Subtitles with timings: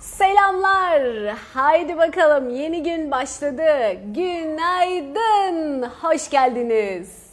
[0.00, 1.34] Selamlar.
[1.54, 3.92] Haydi bakalım yeni gün başladı.
[4.14, 5.82] Günaydın.
[5.82, 7.29] Hoş geldiniz.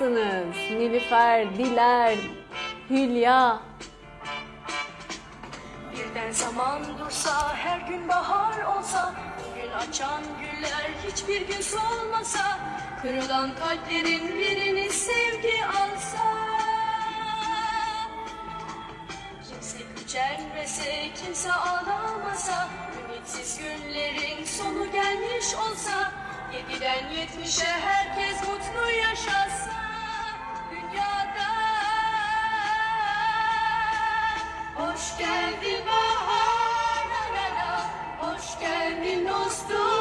[0.00, 0.56] Harikasınız.
[0.56, 2.18] Nilüfer, Diler,
[2.90, 3.62] Hülya.
[5.92, 9.14] Birden zaman dursa, her gün bahar olsa,
[9.54, 12.58] Gün açan güller hiçbir gün solmasa,
[13.02, 16.24] Kırılan kalplerin birini sevgi alsa.
[19.48, 22.68] Kimse gücenmese, kimse ağlamasa,
[23.04, 26.12] Ümitsiz günlerin sonu gelmiş olsa,
[26.52, 29.79] Yediden yetmişe herkes mutlu yaşasa,
[35.00, 37.06] Hoş geldin bahar
[38.18, 39.99] Hoş geldin dostum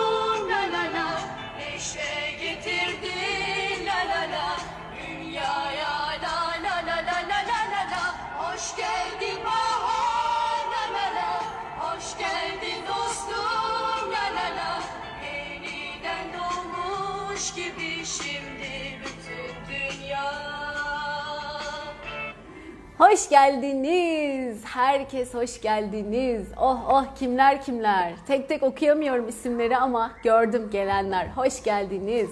[23.09, 24.65] Hoş geldiniz.
[24.65, 26.47] Herkes hoş geldiniz.
[26.61, 28.13] Oh oh kimler kimler.
[28.27, 31.27] Tek tek okuyamıyorum isimleri ama gördüm gelenler.
[31.27, 32.29] Hoş geldiniz.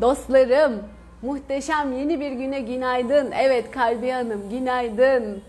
[0.00, 0.82] Dostlarım,
[1.22, 3.30] muhteşem yeni bir güne günaydın.
[3.40, 5.42] Evet Kalbiye Hanım, günaydın.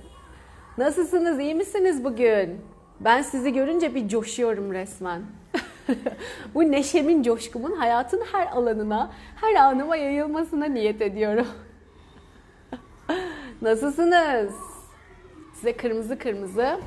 [0.78, 2.62] Nasılsınız, iyi misiniz bugün?
[3.00, 5.22] Ben sizi görünce bir coşuyorum resmen.
[6.56, 11.48] Bu neşemin, coşkumun hayatın her alanına, her anıma yayılmasına niyet ediyorum.
[13.62, 14.54] Nasılsınız?
[15.54, 16.80] Size kırmızı kırmızı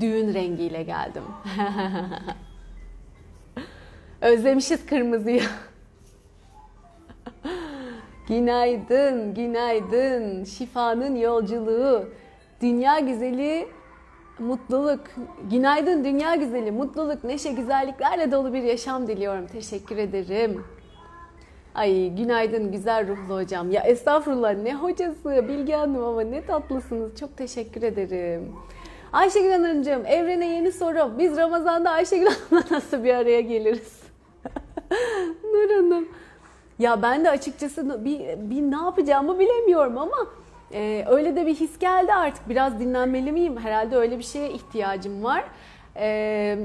[0.00, 1.22] düğün rengiyle geldim.
[4.20, 5.42] Özlemişiz kırmızıyı.
[8.28, 10.44] günaydın, günaydın.
[10.44, 12.08] Şifanın yolculuğu.
[12.62, 13.68] Dünya güzeli
[14.38, 15.00] mutluluk.
[15.50, 16.70] Günaydın dünya güzeli.
[16.70, 19.46] Mutluluk, neşe, güzelliklerle dolu bir yaşam diliyorum.
[19.46, 20.64] Teşekkür ederim.
[21.74, 23.70] Ay günaydın güzel ruhlu hocam.
[23.70, 27.16] Ya estağfurullah ne hocası Bilge Hanım ama ne tatlısınız.
[27.20, 28.52] Çok teşekkür ederim.
[29.12, 31.18] Ayşegül Hanımcığım evrene yeni soru.
[31.18, 34.00] Biz Ramazan'da Ayşegül Hanım'la nasıl bir araya geliriz?
[35.44, 36.08] Nur Hanım.
[36.78, 38.20] Ya ben de açıkçası bir,
[38.50, 40.16] bir ne yapacağımı bilemiyorum ama
[40.72, 42.48] e, öyle de bir his geldi artık.
[42.48, 43.56] Biraz dinlenmeli miyim?
[43.58, 45.44] Herhalde öyle bir şeye ihtiyacım var.
[45.96, 46.58] Eee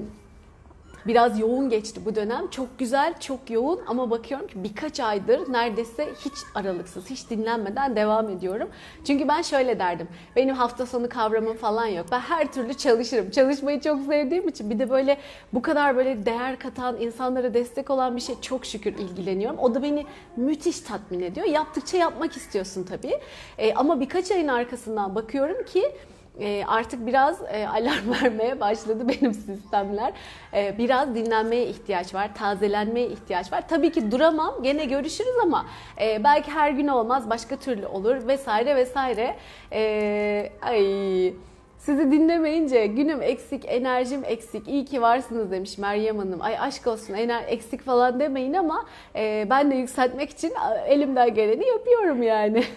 [1.08, 2.48] Biraz yoğun geçti bu dönem.
[2.50, 8.30] Çok güzel, çok yoğun ama bakıyorum ki birkaç aydır neredeyse hiç aralıksız, hiç dinlenmeden devam
[8.30, 8.70] ediyorum.
[9.08, 10.08] Çünkü ben şöyle derdim.
[10.36, 12.06] Benim hafta sonu kavramım falan yok.
[12.12, 13.32] Ben her türlü çalışırım.
[13.32, 15.18] Çalışmayı çok sevdiğim için bir de böyle
[15.54, 19.60] bu kadar böyle değer katan, insanlara destek olan bir şey çok şükür ilgileniyorum.
[19.60, 20.06] O da beni
[20.36, 21.48] müthiş tatmin ediyor.
[21.48, 23.20] Yaptıkça yapmak istiyorsun tabii.
[23.58, 25.92] E, ama birkaç ayın arkasından bakıyorum ki
[26.40, 30.14] e, artık biraz e, alarm vermeye başladı benim sistemler.
[30.54, 33.68] E, biraz dinlenmeye ihtiyaç var, tazelenmeye ihtiyaç var.
[33.68, 35.66] Tabii ki duramam, gene görüşürüz ama
[36.02, 39.36] e, belki her gün olmaz, başka türlü olur vesaire vesaire.
[39.72, 41.34] E, ay
[41.78, 44.68] sizi dinlemeyince günüm eksik, enerjim eksik.
[44.68, 46.42] İyi ki varsınız demiş Meryem Hanım.
[46.42, 48.86] Ay aşk olsun ener eksik falan demeyin ama
[49.16, 50.54] e, ben de yükseltmek için
[50.88, 52.64] elimden geleni yapıyorum yani.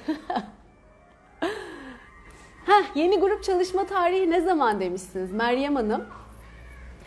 [2.68, 6.04] Heh, yeni grup çalışma tarihi ne zaman demişsiniz Meryem Hanım?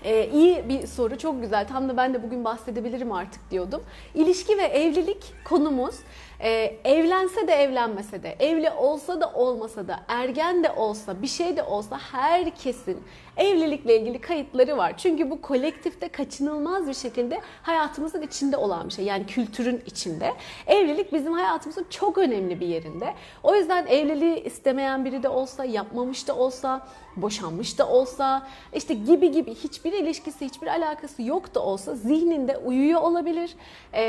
[0.03, 1.67] Ee, iyi bir soru, çok güzel.
[1.67, 3.83] Tam da ben de bugün bahsedebilirim artık diyordum.
[4.13, 5.95] İlişki ve evlilik konumuz
[6.43, 11.57] ee, evlense de evlenmese de, evli olsa da olmasa da, ergen de olsa, bir şey
[11.57, 13.03] de olsa herkesin
[13.37, 14.93] evlilikle ilgili kayıtları var.
[14.97, 19.05] Çünkü bu kolektifte kaçınılmaz bir şekilde hayatımızın içinde olan bir şey.
[19.05, 20.33] Yani kültürün içinde.
[20.67, 23.13] Evlilik bizim hayatımızın çok önemli bir yerinde.
[23.43, 29.31] O yüzden evliliği istemeyen biri de olsa, yapmamış da olsa, boşanmış da olsa, işte gibi
[29.31, 33.55] gibi hiçbir ilişkisi, hiçbir alakası yok da olsa zihninde uyuyor olabilir.
[33.93, 34.03] Ee,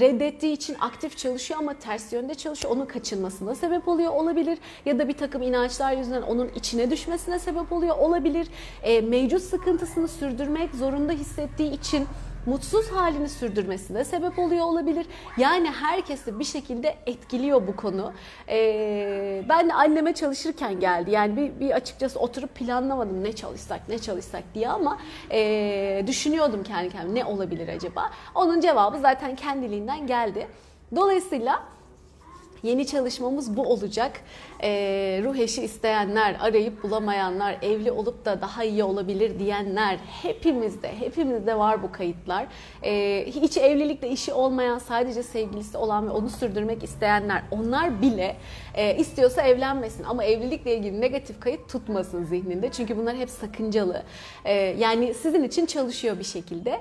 [0.00, 2.74] reddettiği için aktif çalışıyor ama ters yönde çalışıyor.
[2.74, 4.58] Onun kaçınmasına sebep oluyor olabilir.
[4.86, 8.27] Ya da bir takım inançlar yüzünden onun içine düşmesine sebep oluyor olabilir.
[8.82, 12.06] E, mevcut sıkıntısını sürdürmek zorunda hissettiği için
[12.48, 15.06] mutsuz halini sürdürmesine sebep oluyor olabilir.
[15.36, 18.12] Yani herkesi bir şekilde etkiliyor bu konu.
[18.48, 21.10] Ee, ben anneme çalışırken geldi.
[21.10, 24.98] Yani bir, bir açıkçası oturup planlamadım ne çalışsak ne çalışsak diye ama
[25.30, 28.10] e, düşünüyordum kendi kendime ne olabilir acaba.
[28.34, 30.48] Onun cevabı zaten kendiliğinden geldi.
[30.96, 31.62] Dolayısıyla
[32.62, 34.20] Yeni çalışmamız bu olacak.
[34.62, 41.58] Ee, ruh eşi isteyenler, arayıp bulamayanlar, evli olup da daha iyi olabilir diyenler hepimizde, hepimizde
[41.58, 42.46] var bu kayıtlar.
[42.84, 48.36] Ee, hiç evlilikle işi olmayan, sadece sevgilisi olan ve onu sürdürmek isteyenler, onlar bile
[48.74, 52.72] e, istiyorsa evlenmesin ama evlilikle ilgili negatif kayıt tutmasın zihninde.
[52.72, 54.02] Çünkü bunlar hep sakıncalı.
[54.44, 56.80] Ee, yani sizin için çalışıyor bir şekilde.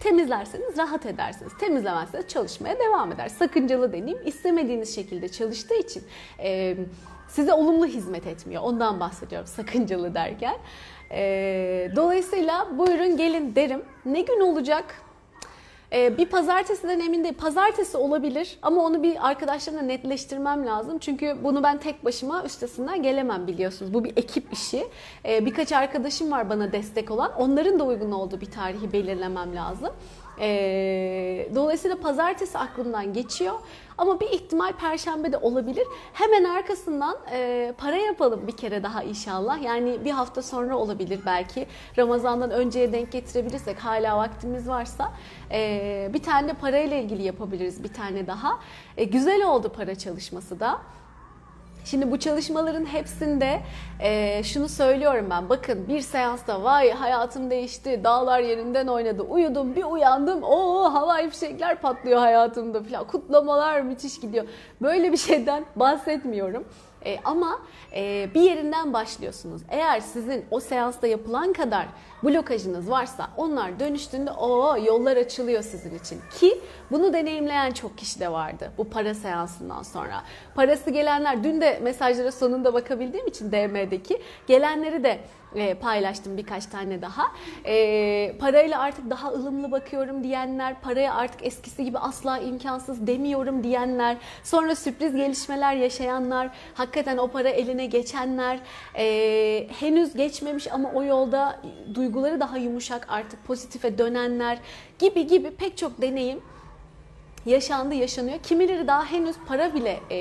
[0.00, 1.52] Temizlerseniz rahat edersiniz.
[1.60, 3.28] Temizlemezseniz çalışmaya devam eder.
[3.28, 6.02] Sakıncalı deneyim istemediğiniz şekilde çalıştığı için
[6.38, 6.76] e,
[7.28, 8.62] size olumlu hizmet etmiyor.
[8.62, 10.56] Ondan bahsediyorum sakıncalı derken.
[11.10, 13.82] E, dolayısıyla buyurun gelin derim.
[14.04, 15.02] Ne gün olacak?
[15.92, 17.34] Ee, bir pazartesiden emin değilim.
[17.34, 20.98] Pazartesi olabilir ama onu bir arkadaşlarımla netleştirmem lazım.
[20.98, 23.94] Çünkü bunu ben tek başıma üstesinden gelemem biliyorsunuz.
[23.94, 24.86] Bu bir ekip işi.
[25.24, 27.32] Ee, birkaç arkadaşım var bana destek olan.
[27.38, 29.90] Onların da uygun olduğu bir tarihi belirlemem lazım.
[30.40, 33.54] Ee, dolayısıyla pazartesi aklımdan geçiyor.
[33.98, 35.86] Ama bir ihtimal perşembe de olabilir.
[36.12, 39.62] Hemen arkasından e, para yapalım bir kere daha inşallah.
[39.62, 41.66] Yani bir hafta sonra olabilir belki.
[41.98, 45.12] Ramazan'dan önceye denk getirebilirsek hala vaktimiz varsa
[45.50, 48.58] e, bir tane de parayla ilgili yapabiliriz bir tane daha.
[48.96, 50.80] E, güzel oldu para çalışması da.
[51.84, 53.60] Şimdi bu çalışmaların hepsinde
[54.00, 55.48] e, şunu söylüyorum ben.
[55.48, 61.80] Bakın bir seansta vay hayatım değişti, dağlar yerinden oynadı, uyudum bir uyandım, o havai fişekler
[61.80, 64.44] patlıyor hayatımda falan, kutlamalar müthiş gidiyor.
[64.82, 66.64] Böyle bir şeyden bahsetmiyorum.
[67.06, 67.58] E, ama
[67.94, 69.62] e, bir yerinden başlıyorsunuz.
[69.68, 71.86] Eğer sizin o seansta yapılan kadar
[72.22, 76.20] blokajınız varsa onlar dönüştüğünde o yollar açılıyor sizin için.
[76.40, 80.22] Ki bunu deneyimleyen çok kişi de vardı bu para seansından sonra.
[80.54, 85.20] Parası gelenler dün de mesajlara sonunda bakabildiğim için DM'deki gelenleri de
[85.54, 87.32] e, paylaştım birkaç tane daha.
[87.64, 94.16] E, parayla artık daha ılımlı bakıyorum diyenler, paraya artık eskisi gibi asla imkansız demiyorum diyenler,
[94.44, 98.58] sonra sürpriz gelişmeler yaşayanlar, hakikaten o para eline geçenler,
[98.96, 101.60] e, henüz geçmemiş ama o yolda
[102.10, 104.58] duyguları daha yumuşak artık pozitife dönenler
[104.98, 106.40] gibi gibi pek çok deneyim
[107.46, 108.38] yaşandı, yaşanıyor.
[108.38, 110.16] Kimileri daha henüz para bile e,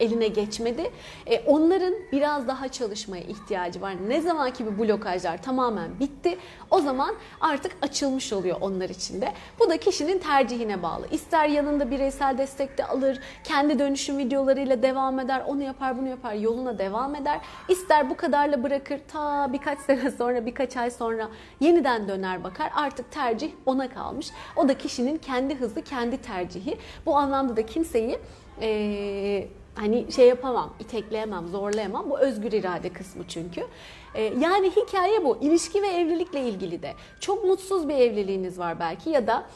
[0.00, 0.90] eline geçmedi.
[1.26, 3.94] E, onların biraz daha çalışmaya ihtiyacı var.
[4.08, 6.38] Ne zaman ki bu blokajlar tamamen bitti,
[6.72, 9.32] o zaman artık açılmış oluyor onlar için de.
[9.58, 11.06] Bu da kişinin tercihine bağlı.
[11.10, 16.34] İster yanında bireysel destek de alır, kendi dönüşüm videolarıyla devam eder, onu yapar, bunu yapar,
[16.34, 17.40] yoluna devam eder.
[17.68, 21.28] İster bu kadarla bırakır, ta birkaç sene sonra, birkaç ay sonra
[21.60, 22.70] yeniden döner bakar.
[22.74, 24.30] Artık tercih ona kalmış.
[24.56, 26.78] O da kişinin kendi hızı, kendi tercihi.
[27.06, 28.18] Bu anlamda da kimseyi
[28.60, 32.10] e, hani şey yapamam, itekleyemem, zorlayamam.
[32.10, 33.66] Bu özgür irade kısmı çünkü.
[34.14, 35.38] E, yani hikaye bu.
[35.40, 36.94] İlişki ve evlilikle ilgili de.
[37.20, 39.46] Çok mutsuz bir evliliğiniz var belki ya da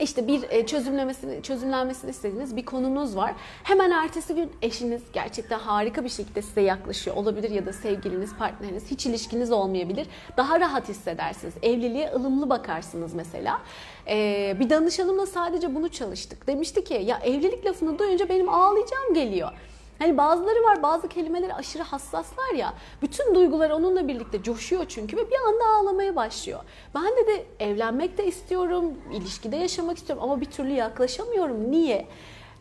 [0.00, 3.34] işte bir e, çözümlemesini, çözümlenmesini istediğiniz bir konunuz var.
[3.62, 8.90] Hemen ertesi gün eşiniz gerçekten harika bir şekilde size yaklaşıyor olabilir ya da sevgiliniz, partneriniz
[8.90, 10.06] hiç ilişkiniz olmayabilir.
[10.36, 11.54] Daha rahat hissedersiniz.
[11.62, 13.62] Evliliğe ılımlı bakarsınız mesela.
[14.08, 16.46] Ee, bir danışanımla sadece bunu çalıştık.
[16.46, 19.52] Demişti ki ya evlilik lafını duyunca benim ağlayacağım geliyor.
[19.98, 22.74] Hani bazıları var bazı kelimeleri aşırı hassaslar ya.
[23.02, 26.60] Bütün duygular onunla birlikte coşuyor çünkü ve bir anda ağlamaya başlıyor.
[26.94, 31.70] Ben de de evlenmek de istiyorum, ilişkide yaşamak istiyorum ama bir türlü yaklaşamıyorum.
[31.70, 32.06] Niye?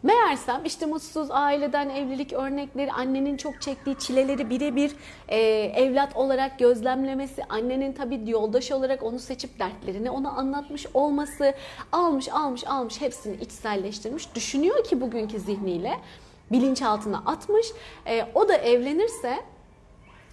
[0.06, 4.92] Meğersem işte mutsuz aileden evlilik örnekleri, annenin çok çektiği çileleri birebir
[5.27, 5.38] e,
[5.75, 11.54] evlat olarak gözlemlemesi, annenin tabii yoldaş olarak onu seçip dertlerini ona anlatmış olması,
[11.92, 16.00] almış almış almış hepsini içselleştirmiş, düşünüyor ki bugünkü zihniyle
[16.52, 17.68] bilinçaltına atmış.
[18.08, 19.40] E, o da evlenirse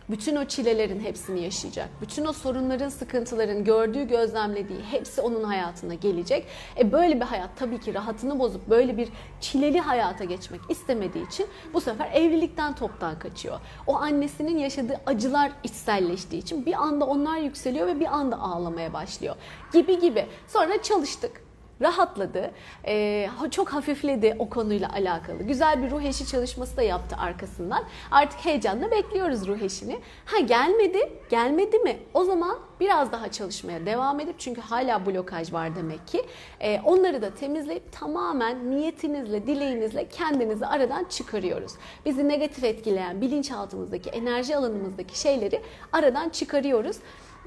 [0.09, 1.89] bütün o çilelerin hepsini yaşayacak.
[2.01, 6.47] Bütün o sorunların, sıkıntıların gördüğü, gözlemlediği hepsi onun hayatına gelecek.
[6.79, 9.09] E böyle bir hayat tabii ki rahatını bozup böyle bir
[9.41, 13.61] çileli hayata geçmek istemediği için bu sefer evlilikten toptan kaçıyor.
[13.87, 19.37] O annesinin yaşadığı acılar içselleştiği için bir anda onlar yükseliyor ve bir anda ağlamaya başlıyor.
[19.73, 20.27] Gibi gibi.
[20.49, 21.52] Sonra çalıştık
[21.83, 22.51] rahatladı.
[22.87, 25.43] Ee, çok hafifledi o konuyla alakalı.
[25.43, 27.85] Güzel bir ruh eşi çalışması da yaptı arkasından.
[28.11, 30.01] Artık heyecanla bekliyoruz ruh eşini.
[30.25, 31.97] Ha gelmedi, gelmedi mi?
[32.15, 36.27] O zaman biraz daha çalışmaya devam edip çünkü hala blokaj var demek ki.
[36.61, 41.73] Ee, onları da temizleyip tamamen niyetinizle, dileğinizle kendinizi aradan çıkarıyoruz.
[42.07, 45.63] Bizi negatif etkileyen bilinçaltımızdaki, enerji alanımızdaki şeyleri
[45.93, 46.97] aradan çıkarıyoruz.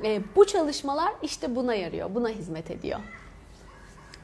[0.03, 2.99] Ee, bu çalışmalar işte buna yarıyor, buna hizmet ediyor.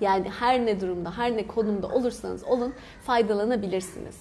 [0.01, 2.73] Yani her ne durumda, her ne konumda olursanız olun
[3.05, 4.15] faydalanabilirsiniz.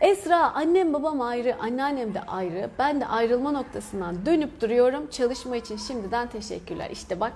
[0.00, 2.70] Esra, annem babam ayrı, anneannem de ayrı.
[2.78, 5.10] Ben de ayrılma noktasından dönüp duruyorum.
[5.10, 6.88] Çalışma için şimdiden teşekkürler.
[6.90, 7.32] İşte bak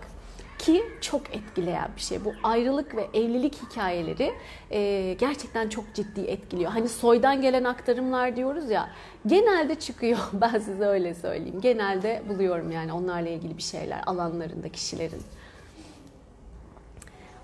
[0.59, 2.25] ki çok etkileyen bir şey.
[2.25, 4.35] Bu ayrılık ve evlilik hikayeleri
[4.71, 6.71] e, gerçekten çok ciddi etkiliyor.
[6.71, 8.91] Hani soydan gelen aktarımlar diyoruz ya
[9.27, 10.19] genelde çıkıyor.
[10.33, 11.61] Ben size öyle söyleyeyim.
[11.61, 15.23] Genelde buluyorum yani onlarla ilgili bir şeyler alanlarında kişilerin.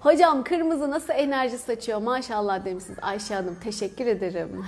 [0.00, 3.56] Hocam kırmızı nasıl enerji saçıyor maşallah demişsiniz Ayşe Hanım.
[3.64, 4.64] Teşekkür ederim.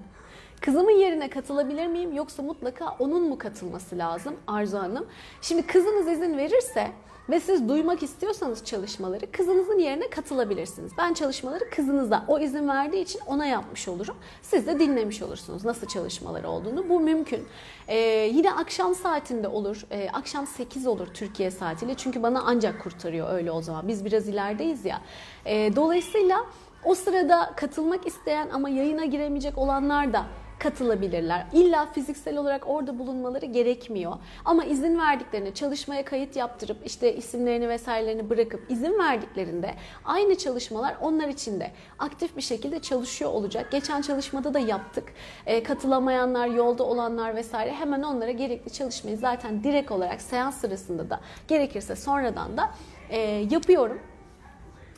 [0.60, 5.06] Kızımın yerine katılabilir miyim yoksa mutlaka onun mu katılması lazım Arzu Hanım?
[5.42, 6.90] Şimdi kızınız izin verirse
[7.28, 10.92] ve siz duymak istiyorsanız çalışmaları kızınızın yerine katılabilirsiniz.
[10.98, 14.16] Ben çalışmaları kızınıza o izin verdiği için ona yapmış olurum.
[14.42, 16.88] Siz de dinlemiş olursunuz nasıl çalışmaları olduğunu.
[16.88, 17.44] Bu mümkün.
[17.88, 17.98] Ee,
[18.34, 19.86] yine akşam saatinde olur.
[19.90, 21.94] Ee, akşam 8 olur Türkiye saatiyle.
[21.94, 23.88] Çünkü bana ancak kurtarıyor öyle o zaman.
[23.88, 25.00] Biz biraz ilerideyiz ya.
[25.46, 26.46] Ee, dolayısıyla
[26.84, 30.26] o sırada katılmak isteyen ama yayına giremeyecek olanlar da
[30.64, 31.46] katılabilirler.
[31.52, 34.12] İlla fiziksel olarak orada bulunmaları gerekmiyor.
[34.44, 41.28] Ama izin verdiklerinde çalışmaya kayıt yaptırıp işte isimlerini vesairelerini bırakıp izin verdiklerinde aynı çalışmalar onlar
[41.28, 43.72] için de aktif bir şekilde çalışıyor olacak.
[43.72, 45.12] Geçen çalışmada da yaptık.
[45.46, 51.20] E, katılamayanlar, yolda olanlar vesaire hemen onlara gerekli çalışmayı zaten direkt olarak seans sırasında da
[51.48, 52.70] gerekirse sonradan da
[53.10, 53.18] e,
[53.50, 54.00] yapıyorum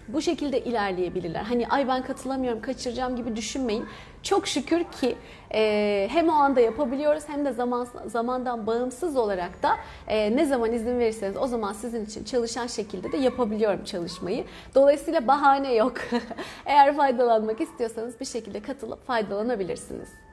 [0.08, 1.42] bu şekilde ilerleyebilirler.
[1.42, 3.84] Hani ay ben katılamıyorum, kaçıracağım gibi düşünmeyin.
[4.22, 5.16] Çok şükür ki
[5.54, 9.70] e, hem o anda yapabiliyoruz hem de zaman zamandan bağımsız olarak da
[10.08, 14.44] e, ne zaman izin verirseniz o zaman sizin için çalışan şekilde de yapabiliyorum çalışmayı.
[14.74, 15.94] Dolayısıyla bahane yok.
[16.66, 20.25] Eğer faydalanmak istiyorsanız bir şekilde katılıp faydalanabilirsiniz.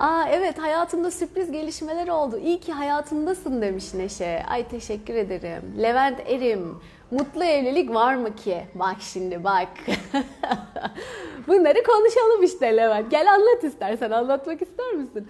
[0.00, 2.38] Aa evet hayatımda sürpriz gelişmeler oldu.
[2.38, 4.44] İyi ki hayatımdasın demiş Neşe.
[4.48, 5.62] Ay teşekkür ederim.
[5.82, 6.76] Levent Erim.
[7.10, 8.64] Mutlu evlilik var mı ki?
[8.74, 9.68] Bak şimdi bak.
[11.48, 13.10] Bunları konuşalım işte Levent.
[13.10, 14.10] Gel anlat istersen.
[14.10, 15.28] Anlatmak ister misin?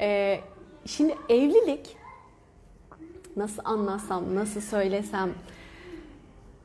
[0.00, 0.40] Ee,
[0.86, 1.96] şimdi evlilik
[3.36, 5.30] nasıl anlatsam, nasıl söylesem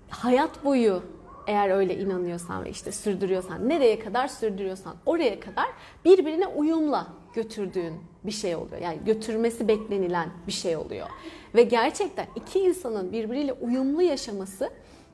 [0.10, 1.04] hayat boyu
[1.48, 5.68] eğer öyle inanıyorsan ve işte sürdürüyorsan, nereye kadar sürdürüyorsan oraya kadar
[6.06, 8.82] birbirine uyumla götürdüğün bir şey oluyor.
[8.82, 11.08] Yani götürmesi beklenilen bir şey oluyor.
[11.56, 14.70] Ve gerçekten iki insanın birbiriyle uyumlu yaşaması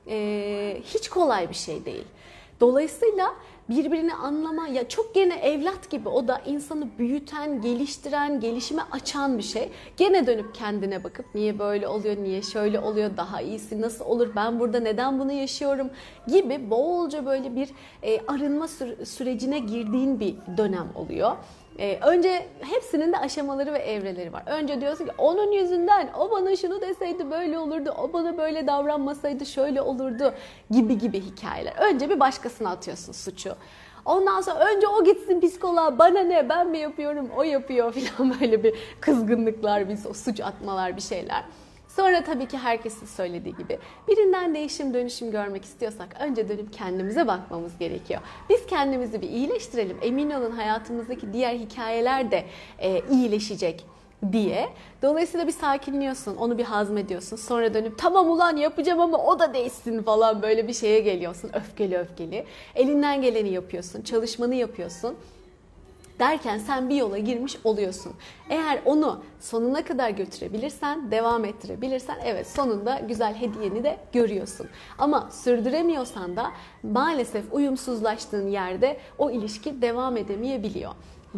[0.08, 2.04] e, hiç kolay bir şey değil.
[2.60, 3.34] Dolayısıyla
[3.68, 9.42] birbirini anlama ya çok gene evlat gibi o da insanı büyüten, geliştiren, gelişime açan bir
[9.42, 9.70] şey.
[9.96, 14.60] Gene dönüp kendine bakıp niye böyle oluyor, niye şöyle oluyor, daha iyisi nasıl olur, ben
[14.60, 15.90] burada neden bunu yaşıyorum
[16.26, 17.68] gibi bolca böyle bir
[18.02, 18.68] e, arınma
[19.04, 21.36] sürecine girdiğin bir dönem oluyor.
[21.78, 24.42] Ee, önce hepsinin de aşamaları ve evreleri var.
[24.46, 29.46] Önce diyorsun ki onun yüzünden o bana şunu deseydi böyle olurdu, o bana böyle davranmasaydı
[29.46, 30.34] şöyle olurdu
[30.70, 31.74] gibi gibi hikayeler.
[31.78, 33.54] Önce bir başkasına atıyorsun suçu.
[34.04, 38.64] Ondan sonra önce o gitsin psikoloğa bana ne ben mi yapıyorum o yapıyor falan böyle
[38.64, 41.44] bir kızgınlıklar, bir suç atmalar bir şeyler.
[41.96, 47.78] Sonra tabii ki herkesin söylediği gibi birinden değişim dönüşüm görmek istiyorsak önce dönüp kendimize bakmamız
[47.78, 48.20] gerekiyor.
[48.50, 49.96] Biz kendimizi bir iyileştirelim.
[50.02, 52.44] Emin olun hayatımızdaki diğer hikayeler de
[52.78, 53.84] e, iyileşecek
[54.32, 54.68] diye.
[55.02, 57.36] Dolayısıyla bir sakinliyorsun, onu bir hazmediyorsun.
[57.36, 61.50] Sonra dönüp tamam ulan yapacağım ama o da değişsin falan böyle bir şeye geliyorsun.
[61.54, 62.44] Öfkeli öfkeli.
[62.74, 65.16] Elinden geleni yapıyorsun, çalışmanı yapıyorsun
[66.18, 68.12] derken sen bir yola girmiş oluyorsun.
[68.50, 74.68] Eğer onu sonuna kadar götürebilirsen, devam ettirebilirsen evet sonunda güzel hediyeni de görüyorsun.
[74.98, 76.50] Ama sürdüremiyorsan da
[76.82, 80.92] maalesef uyumsuzlaştığın yerde o ilişki devam edemeyebiliyor.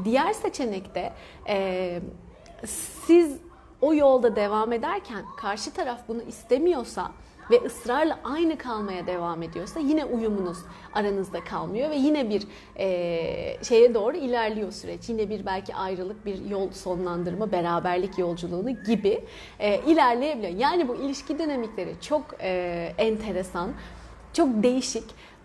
[0.05, 1.13] Diğer seçenekte
[1.49, 2.01] e,
[3.07, 3.37] siz
[3.81, 7.13] o yolda devam ederken karşı taraf bunu istemiyorsa
[7.51, 10.59] ve ısrarla aynı kalmaya devam ediyorsa yine uyumunuz
[10.95, 12.43] aranızda kalmıyor ve yine bir
[12.79, 15.09] e, şeye doğru ilerliyor süreç.
[15.09, 19.25] Yine bir belki ayrılık, bir yol sonlandırma, beraberlik yolculuğunu gibi
[19.59, 20.53] e, ilerleyebiliyor.
[20.59, 23.71] Yani bu ilişki dinamikleri çok e, enteresan,
[24.33, 25.05] çok değişik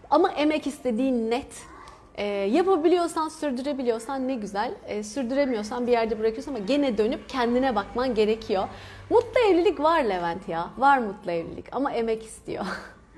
[0.10, 1.71] ama emek istediği net
[2.16, 4.74] E, yapabiliyorsan, sürdürebiliyorsan ne güzel.
[4.88, 8.68] E, sürdüremiyorsan bir yerde bırakıyorsun ama gene dönüp kendine bakman gerekiyor.
[9.10, 10.70] Mutlu evlilik var Levent ya.
[10.78, 12.66] Var mutlu evlilik ama emek istiyor.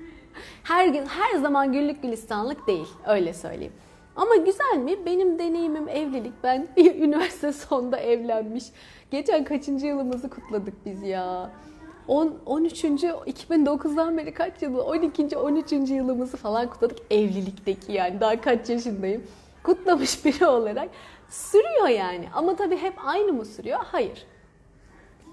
[0.62, 3.72] her gün her zaman güllük gülistanlık değil öyle söyleyeyim.
[4.16, 5.06] Ama güzel mi?
[5.06, 6.32] Benim deneyimim evlilik.
[6.42, 8.64] Ben üniversite sonunda evlenmiş.
[9.10, 11.50] Geçen kaçıncı yılımızı kutladık biz ya.
[12.08, 12.84] 10, 13.
[12.84, 14.82] 2009'dan beri kaç yılı?
[14.84, 15.36] 12.
[15.36, 15.72] 13.
[15.72, 16.98] yılımızı falan kutladık.
[17.10, 19.22] Evlilikteki yani daha kaç yaşındayım.
[19.62, 20.88] Kutlamış biri olarak.
[21.28, 22.28] Sürüyor yani.
[22.34, 23.78] Ama tabii hep aynı mı sürüyor?
[23.82, 24.26] Hayır.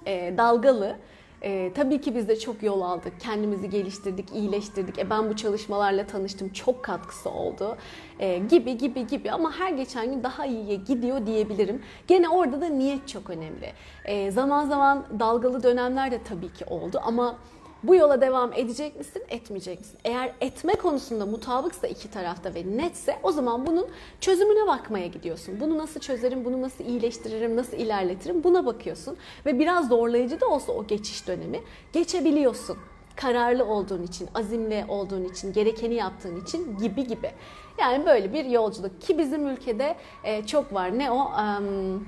[0.08, 0.96] Ee, dalgalı.
[1.43, 3.13] Ee, tabii ki biz de çok yol aldık.
[3.19, 5.00] Kendimizi geliştirdik, iyileştirdik.
[5.00, 6.50] E, ben bu çalışmalarla tanıştım.
[6.50, 7.77] Çok katkısı oldu.
[8.19, 11.81] Ee, gibi gibi gibi ama her geçen gün daha iyiye gidiyor diyebilirim.
[12.07, 13.74] Gene orada da niyet çok önemli.
[14.05, 17.36] Ee, zaman zaman dalgalı dönemler de tabii ki oldu ama
[17.84, 20.00] bu yola devam edecek misin, etmeyecek misin?
[20.04, 23.88] Eğer etme konusunda mutabıksa iki tarafta ve netse o zaman bunun
[24.22, 25.60] çözümüne bakmaya gidiyorsun.
[25.60, 29.18] Bunu nasıl çözerim, bunu nasıl iyileştiririm, nasıl ilerletirim buna bakıyorsun.
[29.46, 31.60] Ve biraz zorlayıcı da olsa o geçiş dönemi
[31.94, 32.78] geçebiliyorsun.
[33.16, 37.32] Kararlı olduğun için, azimli olduğun için, gerekeni yaptığın için gibi gibi.
[37.80, 41.00] Yani böyle bir yolculuk ki bizim ülkede e, çok var.
[41.00, 41.18] Ne o?
[41.18, 42.08] Um,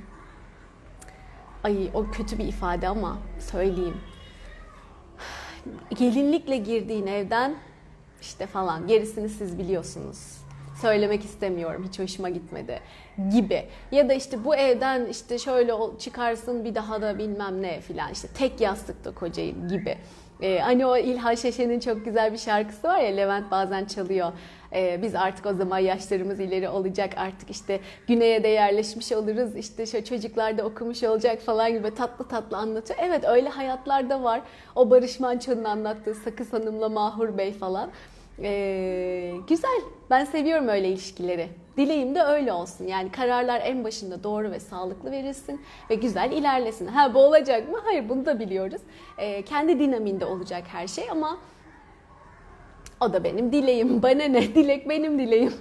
[1.64, 3.98] ay o kötü bir ifade ama söyleyeyim
[5.98, 7.56] gelinlikle girdiğin evden
[8.22, 10.18] işte falan gerisini siz biliyorsunuz.
[10.82, 12.80] Söylemek istemiyorum hiç hoşuma gitmedi
[13.32, 13.66] gibi.
[13.92, 18.28] Ya da işte bu evden işte şöyle çıkarsın bir daha da bilmem ne filan işte
[18.28, 19.98] tek yastıkta kocayım gibi.
[20.42, 24.32] Ee, hani o İlhan Şeşen'in çok güzel bir şarkısı var ya Levent bazen çalıyor.
[24.74, 29.86] Ee, biz artık o zaman yaşlarımız ileri olacak artık işte güneye de yerleşmiş oluruz işte
[29.86, 33.00] şu çocuklar da okumuş olacak falan gibi tatlı tatlı anlatıyor.
[33.02, 34.42] Evet öyle hayatlarda var.
[34.76, 37.90] O Barış Manço'nun anlattığı Sakız Hanım'la Mahur Bey falan.
[38.44, 39.82] Ee, güzel.
[40.10, 41.48] Ben seviyorum öyle ilişkileri.
[41.78, 42.88] Dileğim de öyle olsun.
[42.88, 46.88] Yani kararlar en başında doğru ve sağlıklı verilsin ve güzel ilerlesin.
[46.88, 47.78] Ha bu olacak mı?
[47.84, 48.82] Hayır bunu da biliyoruz.
[49.18, 51.38] Ee, kendi dinaminde olacak her şey ama
[53.04, 54.04] o da benim dileğim.
[54.04, 54.56] Bana ne?
[54.56, 55.54] Dilek benim dileğim.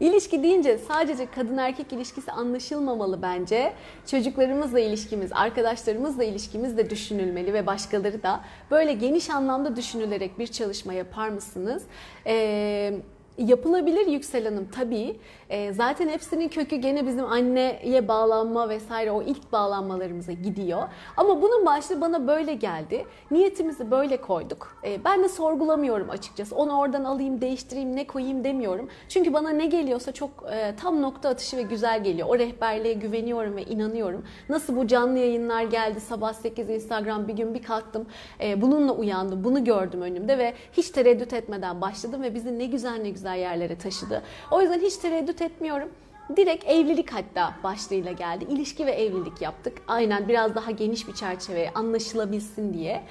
[0.00, 3.72] İlişki deyince sadece kadın erkek ilişkisi anlaşılmamalı bence.
[4.06, 10.92] Çocuklarımızla ilişkimiz, arkadaşlarımızla ilişkimiz de düşünülmeli ve başkaları da böyle geniş anlamda düşünülerek bir çalışma
[10.92, 11.82] yapar mısınız?
[12.26, 12.94] Ee,
[13.38, 15.16] Yapılabilir Yüksel Hanım tabii.
[15.50, 20.82] E, zaten hepsinin kökü gene bizim anneye bağlanma vesaire o ilk bağlanmalarımıza gidiyor.
[21.16, 23.06] Ama bunun başlığı bana böyle geldi.
[23.30, 24.76] Niyetimizi böyle koyduk.
[24.84, 26.56] E, ben de sorgulamıyorum açıkçası.
[26.56, 28.88] Onu oradan alayım, değiştireyim, ne koyayım demiyorum.
[29.08, 32.28] Çünkü bana ne geliyorsa çok e, tam nokta atışı ve güzel geliyor.
[32.28, 34.24] O rehberliğe güveniyorum ve inanıyorum.
[34.48, 38.06] Nasıl bu canlı yayınlar geldi sabah 8 Instagram bir gün bir kalktım.
[38.40, 39.44] E, bununla uyandım.
[39.44, 43.38] Bunu gördüm önümde ve hiç tereddüt etmeden başladım ve bizi ne güzel ne güzel güzel
[43.38, 44.22] yerlere taşıdı.
[44.50, 45.88] O yüzden hiç tereddüt etmiyorum.
[46.36, 48.46] Direkt evlilik hatta başlığıyla geldi.
[48.50, 49.78] İlişki ve evlilik yaptık.
[49.88, 53.02] Aynen biraz daha geniş bir çerçeveye anlaşılabilsin diye.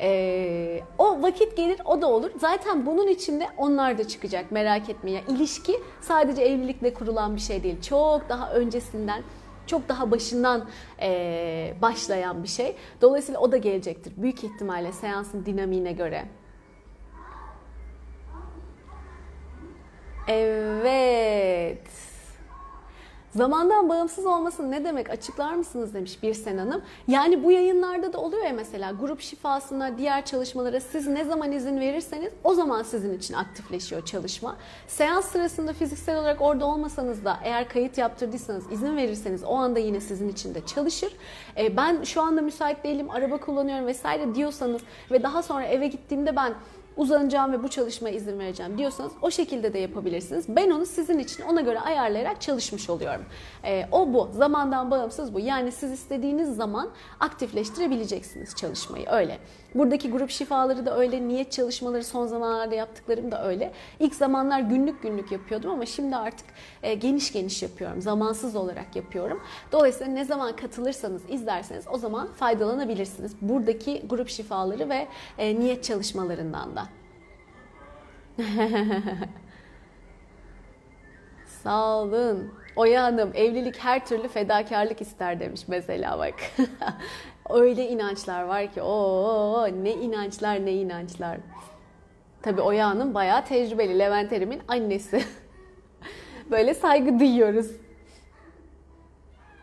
[0.00, 2.30] Ee, o vakit gelir o da olur.
[2.40, 5.18] Zaten bunun içinde onlar da çıkacak merak etmeyin.
[5.18, 7.80] Yani ilişki sadece evlilikle kurulan bir şey değil.
[7.82, 9.22] Çok daha öncesinden
[9.66, 10.68] çok daha başından
[11.02, 12.76] e, başlayan bir şey.
[13.00, 14.12] Dolayısıyla o da gelecektir.
[14.16, 16.24] Büyük ihtimalle seansın dinamiğine göre.
[20.28, 21.88] Evet.
[23.34, 26.82] Zamandan bağımsız olmasın ne demek açıklar mısınız demiş bir Sen Hanım.
[27.08, 31.80] Yani bu yayınlarda da oluyor ya mesela grup şifasına, diğer çalışmalara siz ne zaman izin
[31.80, 34.56] verirseniz o zaman sizin için aktifleşiyor çalışma.
[34.86, 40.00] Seans sırasında fiziksel olarak orada olmasanız da eğer kayıt yaptırdıysanız izin verirseniz o anda yine
[40.00, 41.12] sizin için de çalışır.
[41.56, 46.36] E, ben şu anda müsait değilim, araba kullanıyorum vesaire diyorsanız ve daha sonra eve gittiğimde
[46.36, 46.54] ben
[46.96, 50.44] uzanacağım ve bu çalışmaya izin vereceğim diyorsanız o şekilde de yapabilirsiniz.
[50.48, 53.24] Ben onu sizin için ona göre ayarlayarak çalışmış oluyorum.
[53.64, 54.30] E, o bu.
[54.32, 55.40] Zamandan bağımsız bu.
[55.40, 59.06] Yani siz istediğiniz zaman aktifleştirebileceksiniz çalışmayı.
[59.10, 59.38] Öyle.
[59.74, 61.28] Buradaki grup şifaları da öyle.
[61.28, 63.72] Niyet çalışmaları son zamanlarda yaptıklarım da öyle.
[64.00, 66.46] İlk zamanlar günlük günlük yapıyordum ama şimdi artık
[66.82, 68.02] e, geniş geniş yapıyorum.
[68.02, 69.42] Zamansız olarak yapıyorum.
[69.72, 73.32] Dolayısıyla ne zaman katılırsanız, izlerseniz o zaman faydalanabilirsiniz.
[73.40, 75.08] Buradaki grup şifaları ve
[75.38, 76.88] e, niyet çalışmalarından da.
[81.62, 82.54] Sağ olun.
[82.76, 86.34] Oya Hanım evlilik her türlü fedakarlık ister demiş mesela bak.
[87.54, 91.38] Öyle inançlar var ki o ne inançlar ne inançlar.
[92.42, 93.98] Tabii Oya Hanım bayağı tecrübeli.
[93.98, 95.24] Levent Erim'in annesi.
[96.50, 97.70] Böyle saygı duyuyoruz.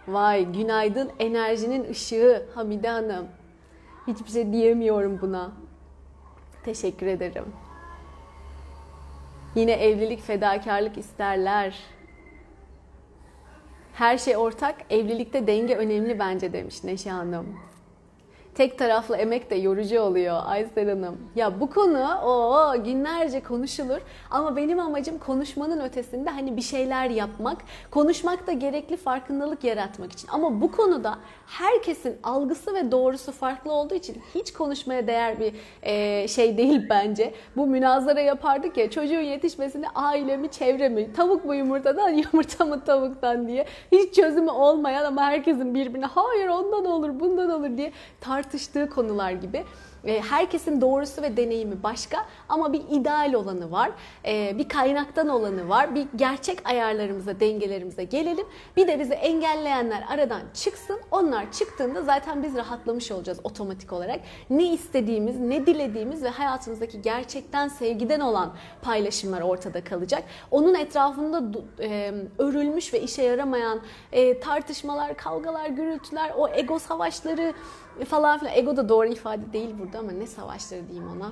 [0.08, 3.28] Vay günaydın enerjinin ışığı Hamide Hanım.
[4.08, 5.52] Hiçbir şey diyemiyorum buna.
[6.64, 7.46] Teşekkür ederim.
[9.56, 11.80] Yine evlilik fedakarlık isterler.
[13.94, 17.69] Her şey ortak, evlilikte denge önemli bence demiş Neşe Hanım.
[18.60, 21.18] Tek taraflı emek de yorucu oluyor Aysel Hanım.
[21.36, 24.00] Ya bu konu o günlerce konuşulur
[24.32, 27.58] ama benim amacım konuşmanın ötesinde hani bir şeyler yapmak,
[27.92, 30.28] konuşmak da gerekli farkındalık yaratmak için.
[30.32, 31.18] Ama bu konuda
[31.48, 37.34] herkesin algısı ve doğrusu farklı olduğu için hiç konuşmaya değer bir e, şey değil bence.
[37.58, 42.84] Bu münazara yapardık ya çocuğun yetişmesinde aile mi çevre mi, tavuk mu yumurtadan yumurta mı
[42.84, 47.92] tavuktan diye hiç çözümü olmayan ama herkesin birbirine hayır ondan olur bundan olur diye
[48.50, 49.66] tartıştığı konular gibi.
[50.06, 53.92] E, herkesin doğrusu ve deneyimi başka ama bir ideal olanı var.
[54.26, 55.96] E, bir kaynaktan olanı var.
[55.96, 58.46] Bir gerçek ayarlarımıza, dengelerimize gelelim.
[58.78, 61.00] Bir de bizi engelleyenler aradan çıksın.
[61.12, 64.20] Onlar çıktığında zaten biz rahatlamış olacağız otomatik olarak.
[64.50, 70.24] Ne istediğimiz, ne dilediğimiz ve hayatımızdaki gerçekten sevgiden olan paylaşımlar ortada kalacak.
[70.52, 73.82] Onun etrafında e, örülmüş ve işe yaramayan
[74.42, 77.54] tartışmalar, kavgalar, gürültüler, o ego savaşları
[78.06, 78.54] falan filan.
[78.58, 81.32] Ego da doğru ifade değil burada ama ne savaşları diyeyim ona.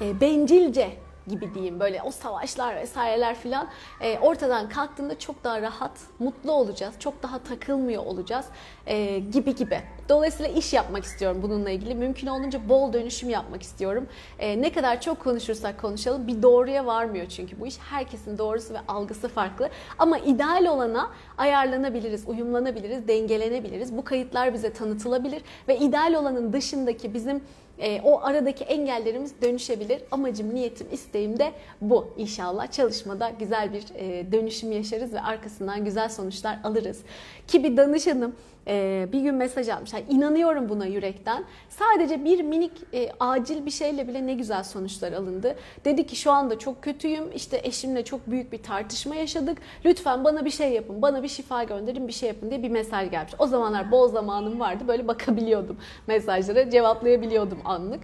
[0.00, 0.96] E, bencilce
[1.28, 3.68] gibi diyeyim böyle o savaşlar vesaireler filan
[4.00, 6.94] e, ortadan kalktığında çok daha rahat, mutlu olacağız.
[6.98, 8.46] Çok daha takılmıyor olacağız
[8.86, 9.80] e, gibi gibi.
[10.08, 11.94] Dolayısıyla iş yapmak istiyorum bununla ilgili.
[11.94, 14.06] Mümkün olduğunca bol dönüşüm yapmak istiyorum.
[14.38, 17.78] E, ne kadar çok konuşursak konuşalım bir doğruya varmıyor çünkü bu iş.
[17.78, 19.70] Herkesin doğrusu ve algısı farklı.
[19.98, 23.96] Ama ideal olana ayarlanabiliriz, uyumlanabiliriz, dengelenebiliriz.
[23.96, 27.42] Bu kayıtlar bize tanıtılabilir ve ideal olanın dışındaki bizim
[27.80, 30.02] e, o aradaki engellerimiz dönüşebilir.
[30.10, 32.70] Amacım, niyetim, isteğim de bu inşallah.
[32.70, 37.00] Çalışmada güzel bir e, dönüşüm yaşarız ve arkasından güzel sonuçlar alırız.
[37.46, 38.34] Ki bir danışanım
[38.68, 39.92] e, bir gün mesaj atmış.
[39.92, 41.44] Yani inanıyorum buna yürekten.
[41.68, 45.56] Sadece bir minik e, acil bir şeyle bile ne güzel sonuçlar alındı.
[45.84, 47.24] Dedi ki şu anda çok kötüyüm.
[47.34, 49.58] İşte eşimle çok büyük bir tartışma yaşadık.
[49.84, 51.02] Lütfen bana bir şey yapın.
[51.02, 53.32] Bana bir şifa gönderin bir şey yapın diye bir mesaj gelmiş.
[53.38, 54.84] O zamanlar bol zamanım vardı.
[54.88, 55.76] Böyle bakabiliyordum
[56.06, 56.70] mesajlara.
[56.70, 58.00] Cevaplayabiliyordum anlık.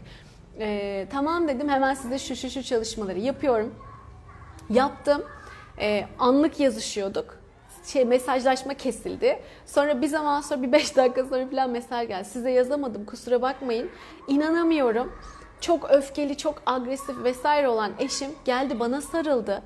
[0.61, 3.75] E, tamam dedim hemen size şu şu şu çalışmaları yapıyorum.
[4.71, 5.23] Yaptım.
[5.81, 7.44] E, anlık yazışıyorduk
[7.85, 9.39] şey mesajlaşma kesildi.
[9.67, 12.25] Sonra bir zaman sonra bir 5 dakika sonra falan mesaj geldi.
[12.25, 13.91] Size yazamadım kusura bakmayın.
[14.29, 15.13] İnanamıyorum.
[15.61, 19.63] Çok öfkeli, çok agresif vesaire olan eşim geldi bana sarıldı.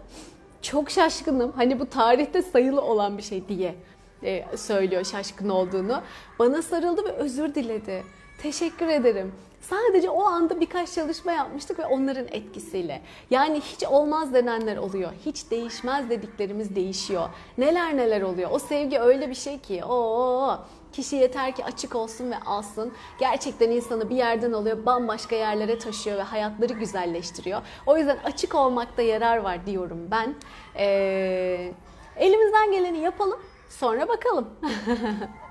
[0.62, 1.52] Çok şaşkınım.
[1.57, 3.74] Hani bu tarihte sayılı olan bir şey diye
[4.22, 6.02] e, söylüyor şaşkın olduğunu.
[6.38, 8.02] Bana sarıldı ve özür diledi.
[8.42, 9.33] Teşekkür ederim.
[9.70, 13.02] Sadece o anda birkaç çalışma yapmıştık ve onların etkisiyle.
[13.31, 15.11] Yani hiç olmaz denenler oluyor.
[15.26, 17.28] Hiç değişmez dediklerimiz değişiyor.
[17.59, 18.50] Neler neler oluyor.
[18.52, 19.85] O sevgi öyle bir şey ki.
[19.85, 20.59] Oo,
[20.92, 22.92] kişi yeter ki açık olsun ve alsın.
[23.20, 27.62] Gerçekten insanı bir yerden alıyor, bambaşka yerlere taşıyor ve hayatları güzelleştiriyor.
[27.87, 30.35] O yüzden açık olmakta yarar var diyorum ben.
[30.76, 31.72] Ee,
[32.16, 34.48] elimizden geleni yapalım, sonra bakalım.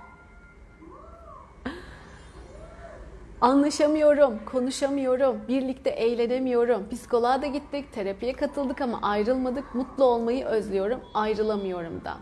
[3.41, 6.89] Anlaşamıyorum, konuşamıyorum, birlikte eğlenemiyorum.
[6.89, 9.76] Psikoloğa da gittik, terapiye katıldık ama ayrılmadık.
[9.76, 12.17] Mutlu olmayı özlüyorum, ayrılamıyorum da.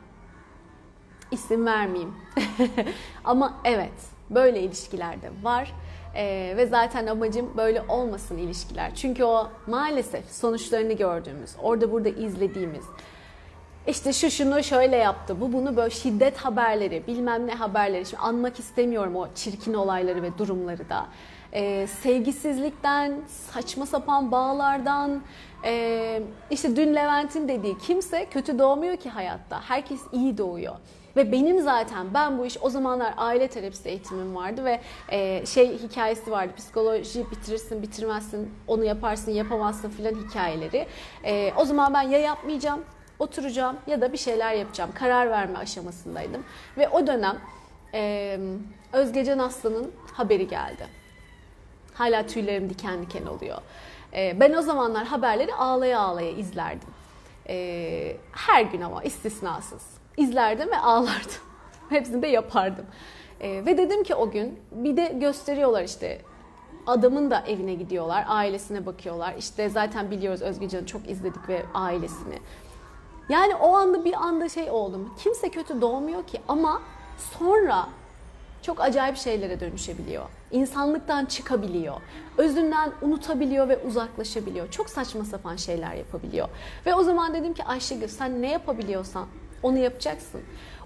[1.32, 2.14] İsim vermeyeyim.
[3.24, 3.94] ama evet,
[4.30, 5.74] böyle ilişkiler de var.
[6.16, 8.96] Ee, ve zaten amacım böyle olmasın ilişkiler.
[8.96, 12.86] Çünkü o maalesef sonuçlarını gördüğümüz, orada burada izlediğimiz,
[13.88, 18.06] işte şu şunu şöyle yaptı, bu bunu böyle şiddet haberleri, bilmem ne haberleri.
[18.06, 21.06] Şimdi anmak istemiyorum o çirkin olayları ve durumları da.
[21.54, 25.22] Ee, sevgisizlikten, saçma sapan bağlardan,
[25.64, 26.22] e,
[26.52, 29.62] işte dün Levent'in dediği kimse kötü doğmuyor ki hayatta.
[29.62, 30.76] Herkes iyi doğuyor.
[31.16, 35.78] Ve benim zaten ben bu iş o zamanlar aile terapisi eğitimim vardı ve e, şey
[35.78, 36.54] hikayesi vardı.
[36.58, 40.88] Psikoloji bitirirsin, bitirmezsin, onu yaparsın, yapamazsın filan hikayeleri.
[41.24, 42.82] E, o zaman ben ya yapmayacağım
[43.20, 44.90] oturacağım ya da bir şeyler yapacağım.
[44.94, 46.44] Karar verme aşamasındaydım.
[46.78, 47.38] Ve o dönem
[47.94, 48.40] e,
[48.94, 50.88] Özgecan Aslan'ın haberi geldi.
[51.94, 53.58] Hala tüylerim diken diken oluyor.
[54.14, 56.90] E, ben o zamanlar haberleri ağlaya ağlaya izlerdim.
[57.50, 59.84] E, her gün ama istisnasız.
[60.18, 61.42] İzlerdim ve ağlardım.
[61.90, 62.86] Hepsini de yapardım.
[63.42, 66.22] E, ve dedim ki o gün bir de gösteriyorlar işte
[66.88, 69.36] adamın da evine gidiyorlar, ailesine bakıyorlar.
[69.38, 72.40] İşte zaten biliyoruz Özgecan'ı çok izledik ve ailesini.
[73.30, 75.14] Yani o anda bir anda şey oldum.
[75.18, 76.82] Kimse kötü doğmuyor ki ama
[77.40, 77.88] sonra
[78.62, 80.26] çok acayip şeylere dönüşebiliyor.
[80.52, 81.96] İnsanlıktan çıkabiliyor.
[82.38, 84.72] Özünden unutabiliyor ve uzaklaşabiliyor.
[84.72, 86.50] Çok saçma sapan şeyler yapabiliyor.
[86.86, 89.26] Ve o zaman dedim ki Ayşegül sen ne yapabiliyorsan
[89.64, 90.42] onu yapacaksın.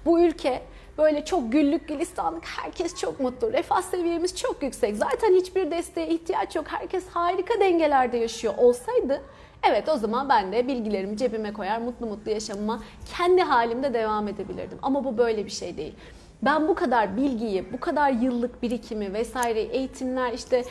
[0.06, 0.62] Bu ülke
[0.98, 4.96] böyle çok güllük gülistanlık, herkes çok mutlu, refah seviyemiz çok yüksek.
[4.96, 6.66] Zaten hiçbir desteğe ihtiyaç yok.
[6.68, 9.22] Herkes harika dengelerde yaşıyor olsaydı
[9.64, 12.80] Evet o zaman ben de bilgilerimi cebime koyar, mutlu mutlu yaşamıma
[13.18, 14.78] kendi halimde devam edebilirdim.
[14.82, 15.96] Ama bu böyle bir şey değil.
[16.42, 20.64] Ben bu kadar bilgiyi, bu kadar yıllık birikimi vesaire eğitimler işte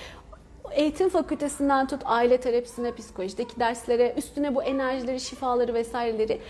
[0.71, 6.41] eğitim fakültesinden tut aile terapisine, psikolojideki derslere, üstüne bu enerjileri, şifaları vesaireleri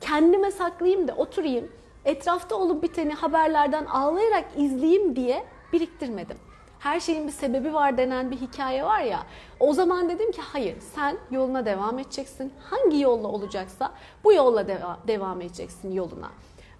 [0.00, 1.68] kendime saklayayım da oturayım.
[2.04, 6.36] Etrafta olup biteni haberlerden ağlayarak izleyeyim diye biriktirmedim.
[6.80, 9.22] Her şeyin bir sebebi var denen bir hikaye var ya.
[9.60, 12.52] O zaman dedim ki hayır sen yoluna devam edeceksin.
[12.70, 13.92] Hangi yolla olacaksa
[14.24, 16.30] bu yolla deva- devam edeceksin yoluna.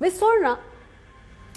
[0.01, 0.57] Ve sonra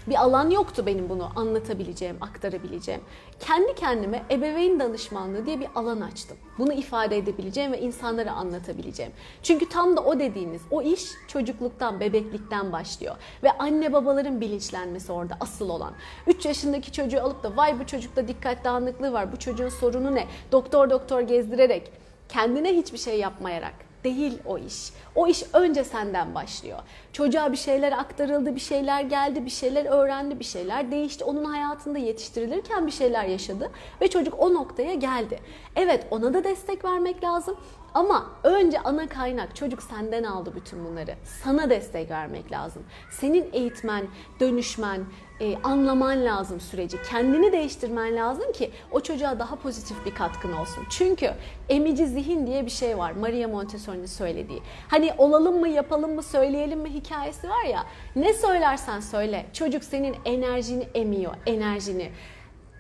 [0.08, 3.02] bir alan yoktu benim bunu anlatabileceğim, aktarabileceğim.
[3.40, 6.38] Kendi kendime ebeveyn danışmanlığı diye bir alan açtım.
[6.58, 9.12] Bunu ifade edebileceğim ve insanlara anlatabileceğim.
[9.44, 13.16] Çünkü tam da o dediğiniz, o iş çocukluktan, bebeklikten başlıyor.
[13.44, 15.94] Ve anne babaların bilinçlenmesi orada asıl olan.
[16.28, 20.28] 3 yaşındaki çocuğu alıp da vay bu çocukta dikkat dağınıklığı var, bu çocuğun sorunu ne?
[20.52, 21.92] Doktor doktor gezdirerek,
[22.30, 24.94] kendine hiçbir şey yapmayarak değil o iş.
[25.16, 26.80] O iş önce senden başlıyor.
[27.14, 31.24] Çocuğa bir şeyler aktarıldı, bir şeyler geldi, bir şeyler öğrendi, bir şeyler değişti.
[31.24, 35.40] Onun hayatında yetiştirilirken bir şeyler yaşadı ve çocuk o noktaya geldi.
[35.76, 37.58] Evet ona da destek vermek lazım
[37.94, 41.16] ama önce ana kaynak çocuk senden aldı bütün bunları.
[41.44, 42.84] Sana destek vermek lazım.
[43.12, 44.08] Senin eğitmen,
[44.40, 45.02] dönüşmen,
[45.42, 46.98] e, anlaman lazım süreci.
[47.10, 50.84] Kendini değiştirmen lazım ki o çocuğa daha pozitif bir katkın olsun.
[50.90, 51.32] Çünkü
[51.70, 53.12] emici zihin diye bir şey var.
[53.12, 54.62] Maria Montessori'nin söylediği.
[54.88, 57.84] Hani olalım mı, yapalım mı, söyleyelim mi hikayesi var ya.
[58.16, 59.46] Ne söylersen söyle.
[59.54, 62.12] Çocuk senin enerjini emiyor, enerjini.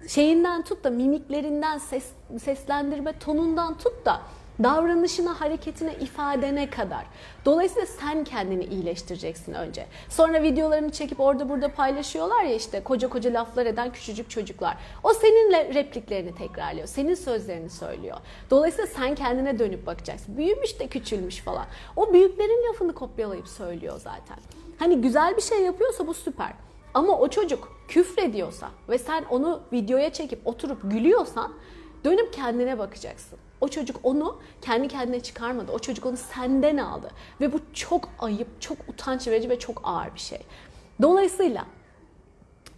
[0.08, 2.06] Şeyinden tut da mimiklerinden, ses,
[2.44, 4.22] seslendirme tonundan tut da
[4.64, 7.06] davranışına, hareketine, ifadene kadar.
[7.46, 9.86] Dolayısıyla sen kendini iyileştireceksin önce.
[10.10, 14.78] Sonra videolarını çekip orada burada paylaşıyorlar ya işte koca koca laflar eden küçücük çocuklar.
[15.04, 16.88] O seninle repliklerini tekrarlıyor.
[16.88, 18.18] Senin sözlerini söylüyor.
[18.50, 20.38] Dolayısıyla sen kendine dönüp bakacaksın.
[20.38, 21.66] Büyümüş de küçülmüş falan.
[21.96, 24.38] O büyüklerin lafını kopyalayıp söylüyor zaten.
[24.80, 26.54] Hani güzel bir şey yapıyorsa bu süper.
[26.94, 31.54] Ama o çocuk küfrediyorsa ve sen onu videoya çekip oturup gülüyorsan
[32.06, 33.40] dönüp kendine bakacaksın.
[33.62, 35.72] O çocuk onu kendi kendine çıkarmadı.
[35.72, 37.12] O çocuk onu senden aldı.
[37.42, 40.40] Ve bu çok ayıp, çok utanç verici ve çok ağır bir şey.
[41.02, 41.66] Dolayısıyla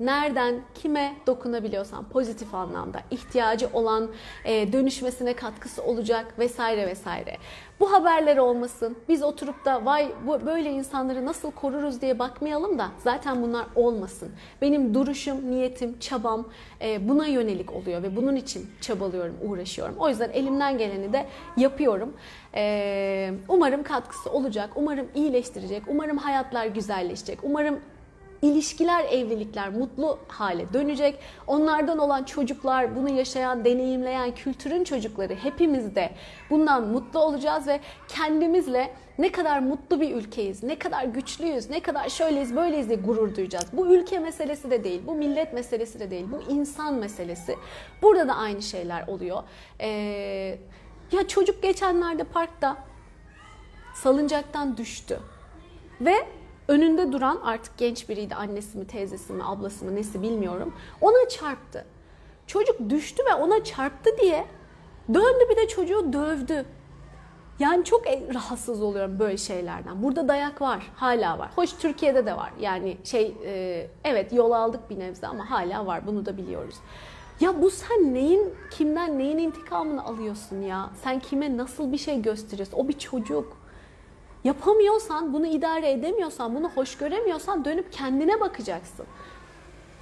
[0.06, 4.10] nereden kime dokunabiliyorsan pozitif anlamda ihtiyacı olan
[4.46, 7.38] e, dönüşmesine katkısı olacak vesaire vesaire.
[7.80, 8.98] Bu haberler olmasın.
[9.10, 14.32] Biz oturup da vay bu böyle insanları nasıl koruruz diye bakmayalım da zaten bunlar olmasın.
[14.62, 16.48] Benim duruşum, niyetim, çabam
[16.82, 19.96] e, buna yönelik oluyor ve bunun için çabalıyorum, uğraşıyorum.
[20.00, 21.26] O yüzden elimden geleni de
[21.58, 22.14] yapıyorum.
[22.56, 24.70] E, umarım katkısı olacak.
[24.76, 25.84] Umarım iyileştirecek.
[25.88, 27.40] Umarım hayatlar güzelleşecek.
[27.44, 27.80] Umarım
[28.44, 31.20] ilişkiler, evlilikler mutlu hale dönecek.
[31.48, 36.10] Onlardan olan çocuklar, bunu yaşayan, deneyimleyen kültürün çocukları hepimiz de
[36.50, 42.10] bundan mutlu olacağız ve kendimizle ne kadar mutlu bir ülkeyiz, ne kadar güçlüyüz, ne kadar
[42.10, 43.66] şöyleyiz, böyleyiz diye gurur duyacağız.
[43.74, 47.56] Bu ülke meselesi de değil, bu millet meselesi de değil, bu insan meselesi.
[48.02, 49.44] Burada da aynı şeyler oluyor.
[49.80, 50.58] Ee,
[51.12, 52.78] ya çocuk geçenlerde parkta
[53.96, 55.20] salıncaktan düştü
[56.02, 56.14] ve
[56.68, 61.86] önünde duran artık genç biriydi annesi mi teyzesi mi ablası mı nesi bilmiyorum ona çarptı.
[62.48, 64.46] Çocuk düştü ve ona çarptı diye
[65.14, 66.66] döndü bir de çocuğu dövdü.
[67.60, 70.04] Yani çok e- rahatsız oluyorum böyle şeylerden.
[70.04, 71.50] Burada dayak var, hala var.
[71.56, 72.52] Hoş Türkiye'de de var.
[72.60, 76.08] Yani şey e, evet yol aldık bir nebze ama hala var.
[76.08, 76.76] Bunu da biliyoruz.
[77.40, 80.90] Ya bu sen neyin, kimden neyin intikamını alıyorsun ya?
[81.04, 82.78] Sen kime nasıl bir şey gösteriyorsun?
[82.78, 83.58] O bir çocuk.
[84.44, 89.06] Yapamıyorsan, bunu idare edemiyorsan, bunu hoş göremiyorsan dönüp kendine bakacaksın.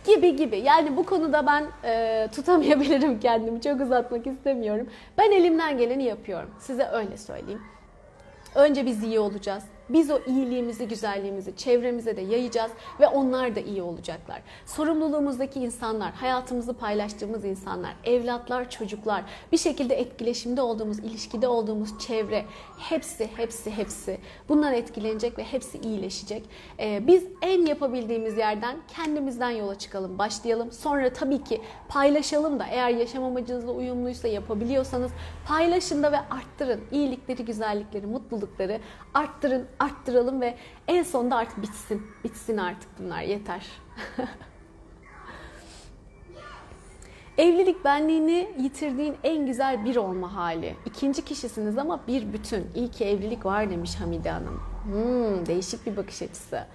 [0.06, 0.58] Gibi gibi.
[0.58, 3.62] Yani bu konuda ben e, tutamayabilirim kendimi.
[3.62, 4.90] Çok uzatmak istemiyorum.
[5.18, 6.50] Ben elimden geleni yapıyorum.
[6.60, 7.62] Size öyle söyleyeyim.
[8.56, 9.64] Önce biz iyi olacağız.
[9.94, 14.42] Biz o iyiliğimizi, güzelliğimizi çevremize de yayacağız ve onlar da iyi olacaklar.
[14.66, 22.46] Sorumluluğumuzdaki insanlar, hayatımızı paylaştığımız insanlar, evlatlar, çocuklar, bir şekilde etkileşimde olduğumuz, ilişkide olduğumuz çevre
[22.78, 24.18] hepsi, hepsi, hepsi
[24.50, 26.44] bundan etkilenecek ve hepsi iyileşecek.
[26.80, 30.72] Ee, biz en yapabildiğimiz yerden kendimizden yola çıkalım, başlayalım.
[30.72, 35.12] Sonra tabii ki paylaşalım da eğer yaşam amacınızla uyumluysa yapabiliyorsanız
[35.48, 36.82] paylaşın da ve arttırın.
[36.92, 38.80] İyilikleri, güzellikleri, mutlulukları
[39.14, 40.56] arttırın, arttıralım ve
[40.88, 42.08] en sonunda artık bitsin.
[42.24, 43.68] Bitsin artık bunlar yeter.
[47.38, 50.76] Evlilik benliğini yitirdiğin en güzel bir olma hali.
[50.86, 52.68] İkinci kişisiniz ama bir bütün.
[52.76, 54.62] İyi ki evlilik var demiş Hamide Hanım.
[54.84, 56.66] Hmm, değişik bir bakış açısı.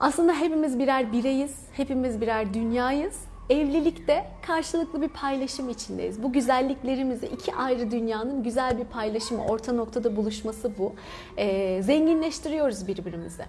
[0.00, 6.22] Aslında hepimiz birer bireyiz, hepimiz birer dünyayız evlilikte karşılıklı bir paylaşım içindeyiz.
[6.22, 10.92] Bu güzelliklerimizi iki ayrı dünyanın güzel bir paylaşımı, orta noktada buluşması bu.
[11.36, 13.44] Ee, zenginleştiriyoruz birbirimizi.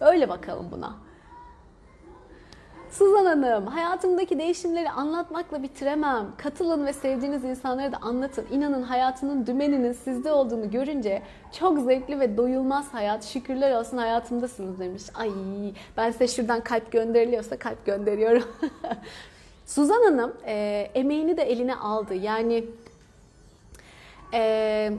[0.00, 0.96] Öyle bakalım buna.
[2.90, 6.26] Suzan Hanım, hayatımdaki değişimleri anlatmakla bitiremem.
[6.38, 8.46] Katılın ve sevdiğiniz insanlara da anlatın.
[8.50, 11.22] İnanın hayatının dümeninin sizde olduğunu görünce
[11.58, 13.24] çok zevkli ve doyulmaz hayat.
[13.24, 15.02] Şükürler olsun hayatımdasınız demiş.
[15.14, 15.30] Ay
[15.96, 18.44] ben size şuradan kalp gönderiliyorsa kalp gönderiyorum.
[19.70, 22.14] Suzan Hanım e, emeğini de eline aldı.
[22.14, 22.64] Yani
[24.34, 24.92] e,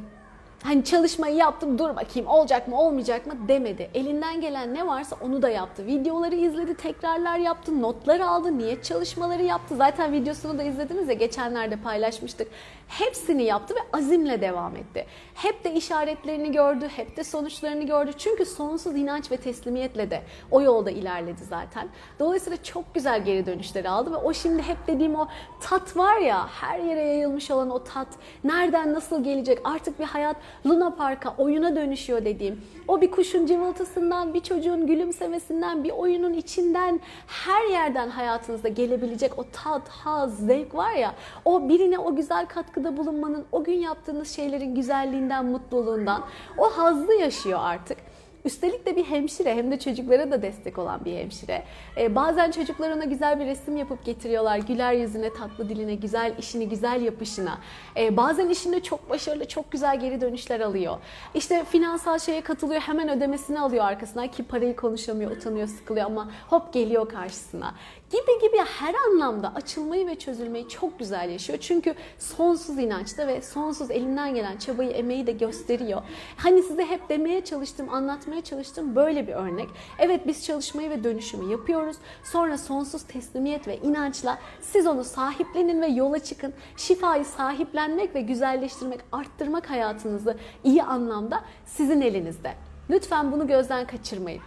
[0.63, 3.89] hani çalışmayı yaptım dur bakayım olacak mı olmayacak mı demedi.
[3.93, 5.85] Elinden gelen ne varsa onu da yaptı.
[5.85, 9.75] Videoları izledi, tekrarlar yaptı, notlar aldı, niyet çalışmaları yaptı.
[9.75, 12.47] Zaten videosunu da izlediniz ya geçenlerde paylaşmıştık.
[12.91, 15.05] Hepsini yaptı ve azimle devam etti.
[15.33, 18.11] Hep de işaretlerini gördü, hep de sonuçlarını gördü.
[18.17, 21.87] Çünkü sonsuz inanç ve teslimiyetle de o yolda ilerledi zaten.
[22.19, 25.27] Dolayısıyla çok güzel geri dönüşleri aldı ve o şimdi hep dediğim o
[25.61, 28.07] tat var ya her yere yayılmış olan o tat
[28.43, 34.33] nereden nasıl gelecek artık bir hayat Luna Park'a oyuna dönüşüyor dediğim o bir kuşun cıvıltısından
[34.33, 40.91] bir çocuğun gülümsemesinden bir oyunun içinden her yerden hayatınızda gelebilecek o tat, haz, zevk var
[40.91, 42.45] ya o birine o güzel
[42.81, 46.23] katkıda bulunmanın o gün yaptığınız şeylerin güzelliğinden, mutluluğundan
[46.57, 47.97] o hazzı yaşıyor artık.
[48.45, 51.63] Üstelik de bir hemşire hem de çocuklara da destek olan bir hemşire.
[51.97, 54.57] Ee, bazen çocuklar ona güzel bir resim yapıp getiriyorlar.
[54.57, 57.57] Güler yüzüne, tatlı diline, güzel işini, güzel yapışına.
[57.97, 60.97] Ee, bazen işinde çok başarılı, çok güzel geri dönüşler alıyor.
[61.35, 66.73] İşte finansal şeye katılıyor, hemen ödemesini alıyor arkasından ki parayı konuşamıyor, utanıyor, sıkılıyor ama hop
[66.73, 67.73] geliyor karşısına.
[68.11, 71.59] Gibi gibi her anlamda açılmayı ve çözülmeyi çok güzel yaşıyor.
[71.61, 76.01] Çünkü sonsuz inançta ve sonsuz elinden gelen çabayı, emeği de gösteriyor.
[76.37, 79.69] Hani size hep demeye çalıştım, anlatmaya çalıştım böyle bir örnek.
[79.99, 81.97] Evet biz çalışmayı ve dönüşümü yapıyoruz.
[82.23, 86.53] Sonra sonsuz teslimiyet ve inançla siz onu sahiplenin ve yola çıkın.
[86.77, 92.53] Şifayı sahiplenmek ve güzelleştirmek, arttırmak hayatınızı iyi anlamda sizin elinizde.
[92.89, 94.41] Lütfen bunu gözden kaçırmayın.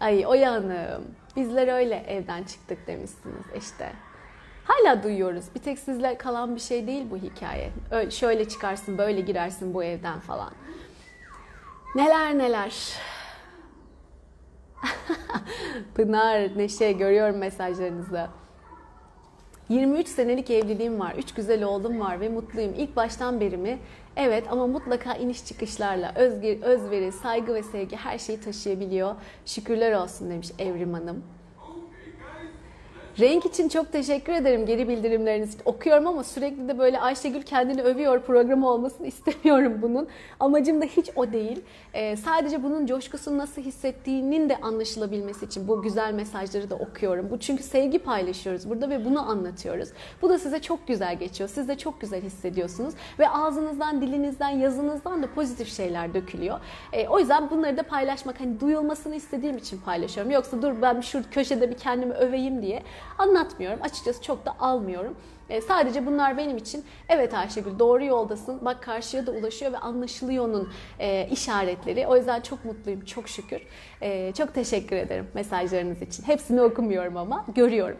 [0.00, 1.04] Ay Oya Hanım,
[1.36, 3.92] bizler öyle evden çıktık demişsiniz işte.
[4.64, 5.44] Hala duyuyoruz.
[5.54, 7.70] Bir tek sizle kalan bir şey değil bu hikaye.
[7.90, 10.52] Öyle, şöyle çıkarsın, böyle girersin bu evden falan.
[11.94, 12.92] Neler neler.
[15.94, 18.28] Pınar, Neşe görüyorum mesajlarınızı.
[19.68, 22.74] 23 senelik evliliğim var, 3 güzel oğlum var ve mutluyum.
[22.78, 23.78] İlk baştan beri mi?
[24.16, 29.14] Evet ama mutlaka iniş çıkışlarla özgür, özveri, saygı ve sevgi her şeyi taşıyabiliyor.
[29.46, 31.24] Şükürler olsun demiş Evrim Hanım.
[33.20, 35.56] Renk için çok teşekkür ederim geri bildirimleriniz.
[35.64, 40.08] Okuyorum ama sürekli de böyle Ayşegül kendini övüyor programı olmasını istemiyorum bunun.
[40.40, 41.60] Amacım da hiç o değil.
[41.92, 47.30] Ee, sadece bunun coşkusunu nasıl hissettiğinin de anlaşılabilmesi için bu güzel mesajları da okuyorum.
[47.30, 49.88] Bu çünkü sevgi paylaşıyoruz burada ve bunu anlatıyoruz.
[50.22, 51.50] Bu da size çok güzel geçiyor.
[51.50, 56.60] Siz de çok güzel hissediyorsunuz ve ağzınızdan, dilinizden, yazınızdan da pozitif şeyler dökülüyor.
[56.92, 60.32] Ee, o yüzden bunları da paylaşmak hani duyulmasını istediğim için paylaşıyorum.
[60.32, 62.82] Yoksa dur ben şu köşede bir kendimi öveyim diye
[63.18, 63.78] anlatmıyorum.
[63.82, 65.16] Açıkçası çok da almıyorum.
[65.48, 68.64] E, sadece bunlar benim için evet Ayşegül doğru yoldasın.
[68.64, 72.06] Bak karşıya da ulaşıyor ve anlaşılıyor onun e, işaretleri.
[72.06, 73.62] O yüzden çok mutluyum çok şükür.
[74.00, 76.22] E, çok teşekkür ederim mesajlarınız için.
[76.22, 77.98] Hepsini okumuyorum ama görüyorum.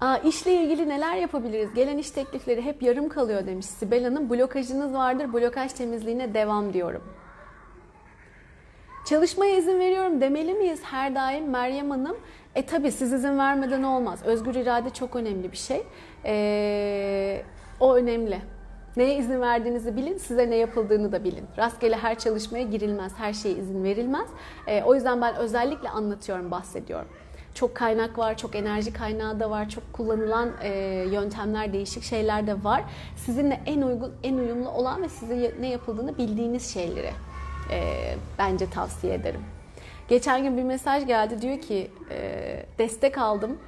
[0.00, 1.74] Aa, işle ilgili neler yapabiliriz?
[1.74, 4.30] Gelen iş teklifleri hep yarım kalıyor demiş Sibel Hanım.
[4.30, 7.02] Blokajınız vardır, blokaj temizliğine devam diyorum.
[9.04, 12.16] Çalışmaya izin veriyorum demeli miyiz her daim Meryem Hanım?
[12.54, 14.22] E tabi siz izin vermeden olmaz.
[14.24, 15.82] Özgür irade çok önemli bir şey.
[16.24, 17.42] E,
[17.80, 18.38] o önemli.
[18.96, 21.44] Neye izin verdiğinizi bilin, size ne yapıldığını da bilin.
[21.58, 24.28] Rastgele her çalışmaya girilmez, her şeye izin verilmez.
[24.66, 27.08] E, o yüzden ben özellikle anlatıyorum, bahsediyorum.
[27.54, 30.68] Çok kaynak var, çok enerji kaynağı da var, çok kullanılan e,
[31.12, 32.84] yöntemler, değişik şeyler de var.
[33.16, 37.10] Sizinle en uygun, en uyumlu olan ve size ne yapıldığını bildiğiniz şeyleri
[37.72, 39.40] e, bence tavsiye ederim.
[40.08, 43.58] Geçen gün bir mesaj geldi diyor ki e, destek aldım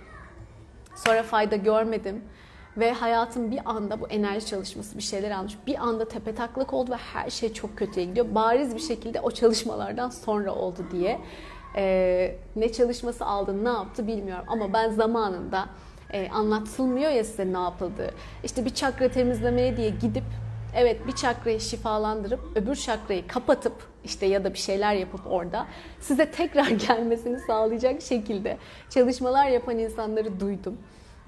[0.95, 2.25] sonra fayda görmedim
[2.77, 6.91] ve hayatım bir anda bu enerji çalışması bir şeyler almış bir anda tepe taklak oldu
[6.91, 8.27] ve her şey çok kötüye gidiyor.
[8.35, 11.21] Bariz bir şekilde o çalışmalardan sonra oldu diye
[11.77, 15.67] e, ne çalışması aldı ne yaptı bilmiyorum ama ben zamanında
[16.13, 18.11] e, anlatılmıyor ya size ne yapıldığı.
[18.45, 20.25] İşte bir çakra temizlemeye diye gidip
[20.77, 25.67] Evet bir çakrayı şifalandırıp öbür çakrayı kapatıp işte ya da bir şeyler yapıp orada
[26.01, 28.59] size tekrar gelmesini sağlayacak şekilde
[28.91, 30.79] çalışmalar yapan insanları duydum.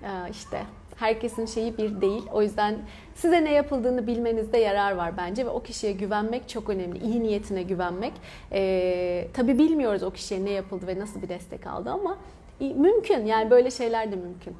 [0.03, 0.63] Ee, işte
[0.97, 2.23] Herkesin şeyi bir değil.
[2.33, 2.79] O yüzden
[3.15, 6.99] size ne yapıldığını bilmenizde yarar var bence ve o kişiye güvenmek çok önemli.
[6.99, 8.13] İyi niyetine güvenmek.
[8.53, 12.19] Ee, tabii bilmiyoruz o kişiye ne yapıldı ve nasıl bir destek aldı ama
[12.61, 13.27] mümkün.
[13.27, 14.57] Yani böyle şeyler de mümkün.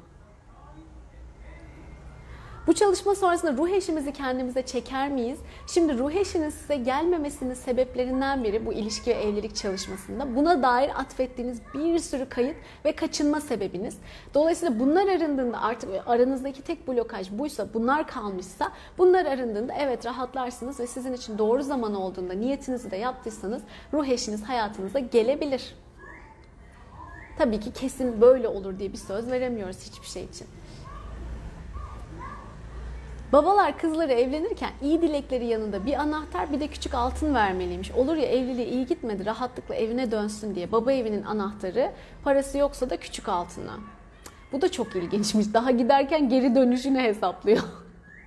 [2.67, 5.39] Bu çalışma sonrasında ruh eşimizi kendimize çeker miyiz?
[5.67, 11.61] Şimdi ruh eşinin size gelmemesinin sebeplerinden biri bu ilişki ve evlilik çalışmasında buna dair atfettiğiniz
[11.73, 12.55] bir sürü kayıt
[12.85, 13.97] ve kaçınma sebebiniz.
[14.33, 20.87] Dolayısıyla bunlar arındığında artık aranızdaki tek blokaj buysa, bunlar kalmışsa bunlar arındığında evet rahatlarsınız ve
[20.87, 23.61] sizin için doğru zaman olduğunda niyetinizi de yaptıysanız
[23.93, 25.75] ruh eşiniz hayatınıza gelebilir.
[27.37, 30.47] Tabii ki kesin böyle olur diye bir söz veremiyoruz hiçbir şey için.
[33.31, 37.91] Babalar kızları evlenirken iyi dilekleri yanında bir anahtar bir de küçük altın vermeliymiş.
[37.91, 40.71] Olur ya evliliği iyi gitmedi rahatlıkla evine dönsün diye.
[40.71, 41.91] Baba evinin anahtarı
[42.23, 43.73] parası yoksa da küçük altına.
[44.51, 45.53] Bu da çok ilginçmiş.
[45.53, 47.63] Daha giderken geri dönüşünü hesaplıyor.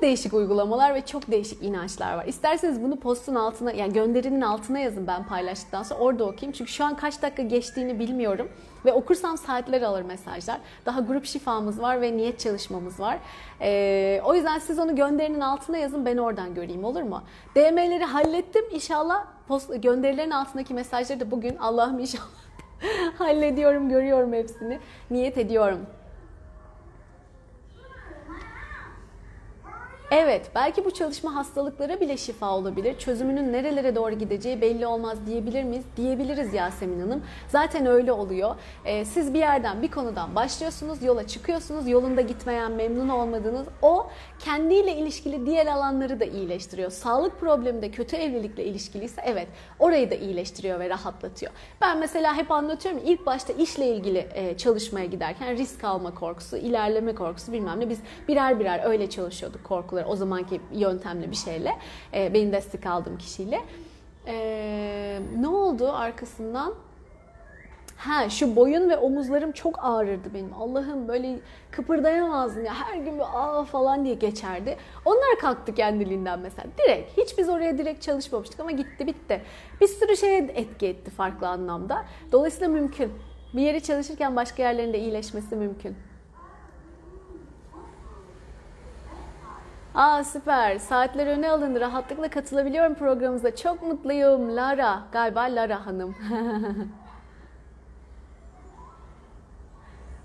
[0.04, 2.24] değişik uygulamalar ve çok değişik inançlar var.
[2.26, 6.52] İsterseniz bunu postun altına yani gönderinin altına yazın ben paylaştıktan sonra orada okuyayım.
[6.52, 8.48] Çünkü şu an kaç dakika geçtiğini bilmiyorum.
[8.84, 10.58] Ve okursam saatler alır mesajlar.
[10.86, 13.18] Daha grup şifamız var ve niyet çalışmamız var.
[13.60, 17.22] Ee, o yüzden siz onu gönderinin altına yazın ben oradan göreyim olur mu?
[17.56, 18.64] DM'leri hallettim.
[18.72, 22.24] İnşallah post, gönderilerin altındaki mesajları da bugün Allah'ım inşallah
[23.18, 24.78] hallediyorum, görüyorum hepsini.
[25.10, 25.86] Niyet ediyorum.
[30.10, 32.98] Evet, belki bu çalışma hastalıklara bile şifa olabilir.
[32.98, 35.84] Çözümünün nerelere doğru gideceği belli olmaz diyebilir miyiz?
[35.96, 37.22] Diyebiliriz Yasemin Hanım.
[37.48, 38.54] Zaten öyle oluyor.
[38.84, 41.88] Ee, siz bir yerden, bir konudan başlıyorsunuz, yola çıkıyorsunuz.
[41.88, 44.06] Yolunda gitmeyen, memnun olmadığınız o
[44.38, 46.90] kendiyle ilişkili diğer alanları da iyileştiriyor.
[46.90, 49.48] Sağlık problemi de kötü evlilikle ilişkiliyse evet,
[49.78, 51.52] orayı da iyileştiriyor ve rahatlatıyor.
[51.80, 57.14] Ben mesela hep anlatıyorum ilk başta işle ilgili e, çalışmaya giderken risk alma korkusu, ilerleme
[57.14, 57.98] korkusu bilmem ne biz
[58.28, 59.64] birer birer öyle çalışıyorduk
[59.94, 61.78] korkuları o zamanki yöntemle bir şeyle
[62.14, 63.60] e, benim destek aldığım kişiyle.
[64.26, 66.74] E, ne oldu arkasından?
[67.96, 70.54] Ha şu boyun ve omuzlarım çok ağrırdı benim.
[70.54, 71.38] Allah'ım böyle
[71.70, 72.74] kıpırdayamazdım ya.
[72.74, 74.76] Her gün bir aa falan diye geçerdi.
[75.04, 76.66] Onlar kalktı kendiliğinden mesela.
[76.78, 77.18] Direkt.
[77.18, 79.42] Hiç biz oraya direkt çalışmamıştık ama gitti bitti.
[79.80, 82.04] Bir sürü şeye etki etti farklı anlamda.
[82.32, 83.12] Dolayısıyla mümkün.
[83.54, 85.96] Bir yeri çalışırken başka yerlerinde iyileşmesi mümkün.
[89.94, 90.78] Aa süper.
[90.78, 91.80] Saatler öne alındı.
[91.80, 93.56] Rahatlıkla katılabiliyorum programımıza.
[93.56, 94.56] Çok mutluyum.
[94.56, 95.02] Lara.
[95.12, 96.16] Galiba Lara Hanım.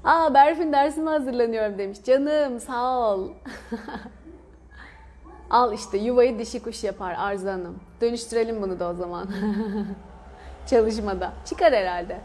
[0.04, 2.04] Aa Berfin dersime hazırlanıyorum demiş.
[2.04, 3.30] Canım sağ ol.
[5.50, 7.80] Al işte yuvayı dişi kuş yapar Arzu Hanım.
[8.02, 9.28] Dönüştürelim bunu da o zaman.
[10.70, 11.32] Çalışmada.
[11.46, 12.22] Çıkar herhalde.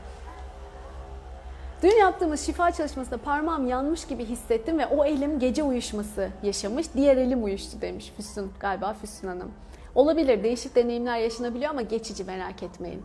[1.85, 6.87] Dün yaptığımız şifa çalışmasında parmağım yanmış gibi hissettim ve o elim gece uyuşması yaşamış.
[6.95, 8.53] Diğer elim uyuştu demiş Füsun.
[8.61, 9.53] Galiba Füsun Hanım.
[9.95, 13.03] Olabilir değişik deneyimler yaşanabiliyor ama geçici merak etmeyin.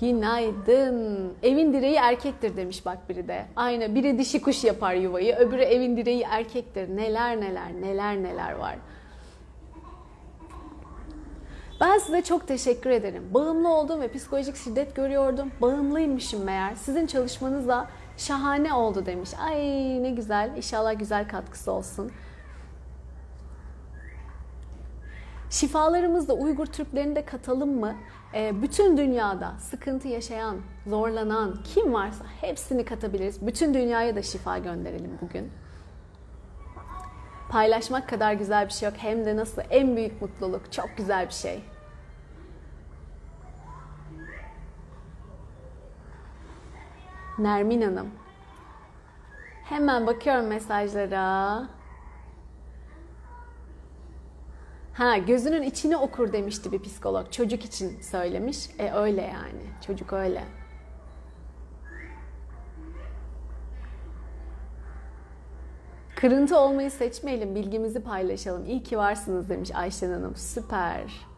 [0.00, 1.32] Günaydın.
[1.42, 3.46] Evin direği erkektir demiş bak biri de.
[3.56, 6.96] Aynı biri dişi kuş yapar yuvayı, öbürü evin direği erkektir.
[6.96, 8.76] Neler neler neler neler var.
[11.80, 13.22] Ben size çok teşekkür ederim.
[13.34, 15.50] Bağımlı oldum ve psikolojik şiddet görüyordum.
[15.60, 16.74] Bağımlıymışım meğer.
[16.74, 19.30] Sizin çalışmanızla şahane oldu demiş.
[19.46, 19.58] Ay
[20.02, 20.56] ne güzel.
[20.56, 22.12] İnşallah güzel katkısı olsun.
[25.50, 27.94] Şifalarımızda Uygur Türklerini de katalım mı?
[28.34, 30.56] E, bütün dünyada sıkıntı yaşayan,
[30.86, 33.46] zorlanan kim varsa hepsini katabiliriz.
[33.46, 35.52] Bütün dünyaya da şifa gönderelim bugün.
[37.50, 38.98] Paylaşmak kadar güzel bir şey yok.
[38.98, 40.72] Hem de nasıl en büyük mutluluk.
[40.72, 41.60] Çok güzel bir şey.
[47.40, 48.10] Nermin Hanım.
[49.64, 51.68] Hemen bakıyorum mesajlara.
[54.92, 57.32] Ha gözünün içini okur demişti bir psikolog.
[57.32, 58.70] Çocuk için söylemiş.
[58.78, 59.62] E öyle yani.
[59.86, 60.44] Çocuk öyle.
[66.16, 68.66] Kırıntı olmayı seçmeyelim, bilgimizi paylaşalım.
[68.66, 70.36] İyi ki varsınız demiş Ayşen Hanım.
[70.36, 71.29] Süper.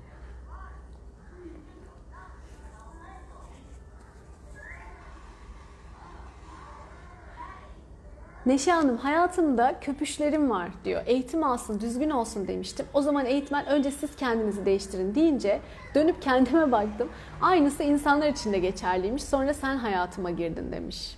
[8.47, 11.03] Neşe Hanım hayatımda köpüşlerim var diyor.
[11.07, 12.87] Eğitim alsın, düzgün olsun demiştim.
[12.95, 15.61] O zaman eğitmen önce siz kendinizi değiştirin deyince
[15.95, 17.09] dönüp kendime baktım.
[17.43, 19.25] Aynısı insanlar için de geçerliymiş.
[19.25, 21.17] Sonra sen hayatıma girdin demiş.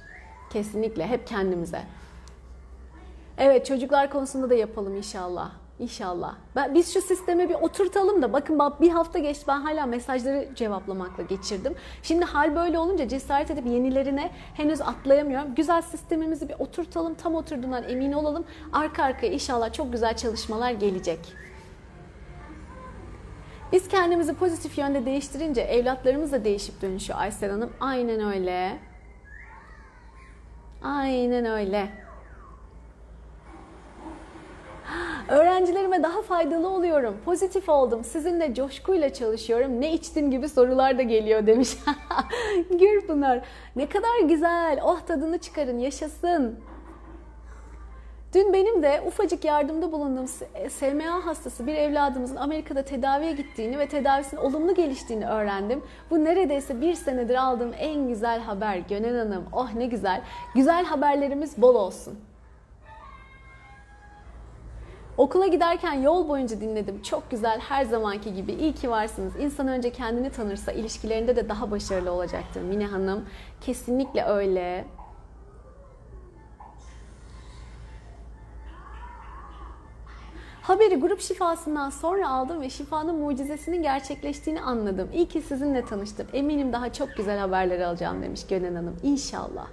[0.53, 1.83] Kesinlikle hep kendimize.
[3.39, 5.51] Evet çocuklar konusunda da yapalım inşallah.
[5.79, 6.35] İnşallah.
[6.57, 10.49] Ben, biz şu sisteme bir oturtalım da bakın bak bir hafta geçti ben hala mesajları
[10.55, 11.75] cevaplamakla geçirdim.
[12.03, 15.55] Şimdi hal böyle olunca cesaret edip yenilerine henüz atlayamıyorum.
[15.55, 18.45] Güzel sistemimizi bir oturtalım tam oturduğundan emin olalım.
[18.73, 21.19] Arka arkaya inşallah çok güzel çalışmalar gelecek.
[23.73, 27.73] Biz kendimizi pozitif yönde değiştirince evlatlarımız da değişip dönüşüyor Aysel Hanım.
[27.81, 28.79] Aynen öyle.
[30.83, 32.04] Aynen öyle.
[35.29, 37.17] Öğrencilerime daha faydalı oluyorum.
[37.25, 38.05] Pozitif oldum.
[38.05, 39.81] Sizinle coşkuyla çalışıyorum.
[39.81, 41.77] Ne içtin gibi sorular da geliyor demiş.
[42.71, 43.45] Gürpınar.
[43.77, 44.81] Ne kadar güzel.
[44.85, 45.79] Oh tadını çıkarın.
[45.79, 46.59] Yaşasın.
[48.35, 50.27] Dün benim de ufacık yardımda bulunduğum
[50.71, 55.83] SMA hastası bir evladımızın Amerika'da tedaviye gittiğini ve tedavisinin olumlu geliştiğini öğrendim.
[56.11, 59.45] Bu neredeyse bir senedir aldığım en güzel haber Gönel Hanım.
[59.53, 60.23] Oh ne güzel.
[60.55, 62.19] Güzel haberlerimiz bol olsun.
[65.19, 67.03] Okula giderken yol boyunca dinledim.
[67.03, 68.53] Çok güzel, her zamanki gibi.
[68.53, 69.37] İyi ki varsınız.
[69.37, 72.63] İnsan önce kendini tanırsa ilişkilerinde de daha başarılı olacaktır.
[72.63, 73.25] Mine Hanım,
[73.61, 74.85] kesinlikle öyle.
[80.63, 85.09] Haberi grup şifasından sonra aldım ve şifanın mucizesinin gerçekleştiğini anladım.
[85.15, 86.27] İyi ki sizinle tanıştım.
[86.33, 88.97] Eminim daha çok güzel haberler alacağım demiş Gönen Hanım.
[89.03, 89.67] İnşallah.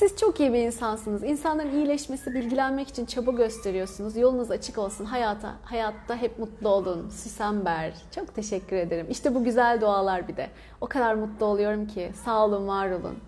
[0.00, 1.22] Siz çok iyi bir insansınız.
[1.22, 4.16] İnsanların iyileşmesi, bilgilenmek için çaba gösteriyorsunuz.
[4.16, 5.04] Yolunuz açık olsun.
[5.04, 7.10] Hayata, hayatta hep mutlu olun.
[7.10, 7.94] Süsember.
[8.14, 9.06] Çok teşekkür ederim.
[9.10, 10.50] İşte bu güzel dualar bir de.
[10.80, 12.12] O kadar mutlu oluyorum ki.
[12.24, 13.18] Sağ olun, var olun.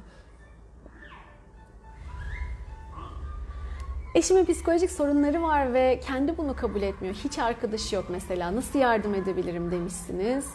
[4.14, 7.14] Eşimin psikolojik sorunları var ve kendi bunu kabul etmiyor.
[7.14, 8.56] Hiç arkadaşı yok mesela.
[8.56, 10.50] Nasıl yardım edebilirim demişsiniz.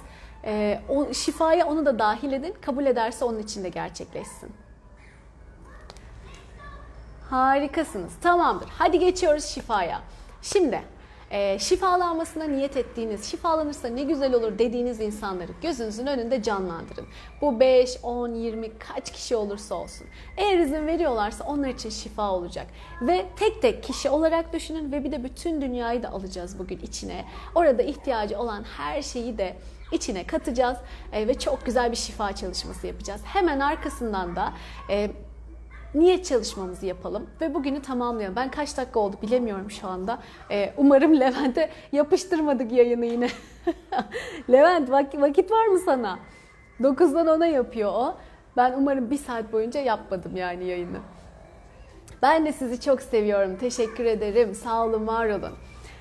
[0.45, 2.53] Ee, o, şifaya onu da dahil edin.
[2.61, 4.49] Kabul ederse onun için de gerçekleşsin.
[7.29, 8.13] Harikasınız.
[8.21, 8.69] Tamamdır.
[8.77, 10.01] Hadi geçiyoruz şifaya.
[10.41, 10.81] Şimdi
[11.31, 17.05] e, şifalanmasına niyet ettiğiniz, şifalanırsa ne güzel olur dediğiniz insanları gözünüzün önünde canlandırın.
[17.41, 20.07] Bu 5, 10, 20 kaç kişi olursa olsun.
[20.37, 22.67] Eğer izin veriyorlarsa onlar için şifa olacak.
[23.01, 27.25] Ve tek tek kişi olarak düşünün ve bir de bütün dünyayı da alacağız bugün içine.
[27.55, 29.57] Orada ihtiyacı olan her şeyi de
[29.91, 30.77] içine katacağız
[31.13, 33.21] e, ve çok güzel bir şifa çalışması yapacağız.
[33.25, 34.53] Hemen arkasından da
[34.89, 35.11] e,
[35.95, 38.35] niyet çalışmamızı yapalım ve bugünü tamamlayalım.
[38.35, 40.19] Ben kaç dakika oldu bilemiyorum şu anda.
[40.51, 43.27] Ee, umarım Levent'e yapıştırmadık yayını yine.
[44.51, 46.19] Levent vak- vakit var mı sana?
[46.79, 48.17] 9'dan 10'a yapıyor o.
[48.57, 50.97] Ben umarım bir saat boyunca yapmadım yani yayını.
[52.21, 53.57] Ben de sizi çok seviyorum.
[53.57, 54.55] Teşekkür ederim.
[54.55, 55.51] Sağ olun, var olun.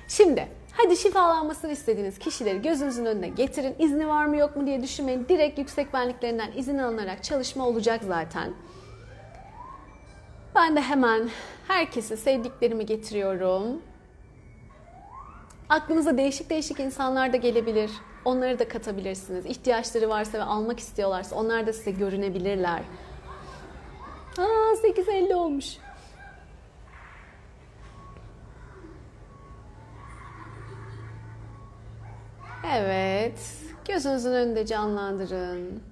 [0.07, 3.75] Şimdi hadi şifalanmasını istediğiniz kişileri gözünüzün önüne getirin.
[3.79, 5.25] İzni var mı yok mu diye düşünmeyin.
[5.29, 8.53] Direkt yüksek benliklerinden izin alınarak çalışma olacak zaten.
[10.57, 11.29] Ben de hemen
[11.67, 13.81] herkese sevdiklerimi getiriyorum.
[15.69, 17.91] Aklınıza değişik değişik insanlar da gelebilir.
[18.25, 19.45] Onları da katabilirsiniz.
[19.45, 22.81] İhtiyaçları varsa ve almak istiyorlarsa onlar da size görünebilirler.
[24.37, 25.77] Aa 8.50 olmuş.
[32.75, 33.39] Evet.
[33.87, 35.83] Gözünüzün önünde canlandırın.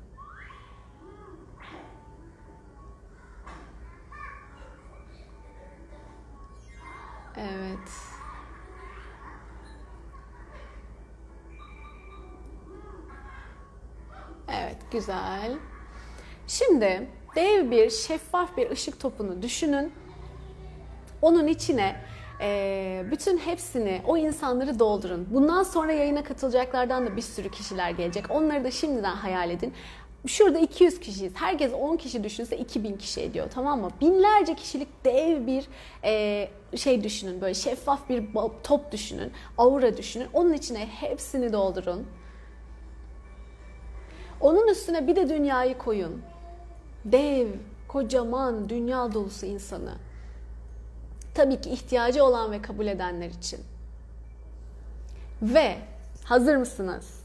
[7.38, 7.90] Evet.
[14.48, 15.58] Evet, güzel.
[16.48, 19.94] Şimdi dev bir şeffaf bir ışık topunu düşünün.
[21.22, 21.96] Onun içine
[22.42, 25.28] e, bütün hepsini, o insanları doldurun.
[25.32, 28.32] Bundan sonra yayına katılacaklardan da bir sürü kişiler gelecek.
[28.32, 29.74] Onları da şimdiden hayal edin.
[30.28, 31.34] Şurada 200 kişiyiz.
[31.36, 33.90] Herkes 10 kişi düşünse 2000 kişi ediyor tamam mı?
[34.02, 35.68] Binlerce kişilik dev bir
[36.04, 37.42] e, şey düşünün.
[37.42, 38.24] Böyle şeffaf bir
[38.64, 39.32] top düşünün.
[39.58, 40.28] Aura düşünün.
[40.34, 42.08] Onun içine hepsini doldurun.
[44.42, 46.22] Onun üstüne bir de dünyayı koyun.
[47.06, 47.48] Dev,
[47.88, 49.94] kocaman, dünya dolusu insanı.
[51.34, 53.60] Tabii ki ihtiyacı olan ve kabul edenler için.
[55.42, 55.76] Ve
[56.24, 57.20] hazır mısınız?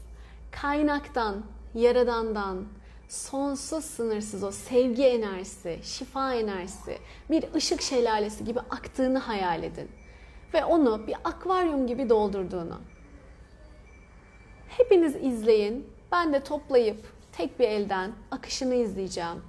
[0.51, 1.43] Kaynaktan,
[1.73, 2.65] yaradandan,
[3.11, 6.97] sonsuz sınırsız o sevgi enerjisi, şifa enerjisi
[7.29, 9.89] bir ışık şelalesi gibi aktığını hayal edin.
[10.53, 12.81] Ve onu bir akvaryum gibi doldurduğunu.
[14.67, 15.87] Hepiniz izleyin.
[16.11, 19.41] Ben de toplayıp tek bir elden akışını izleyeceğim.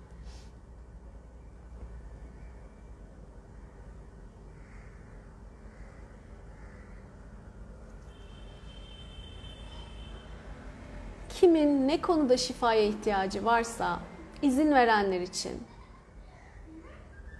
[11.52, 14.00] Kimin ne konuda şifaya ihtiyacı varsa
[14.42, 15.62] izin verenler için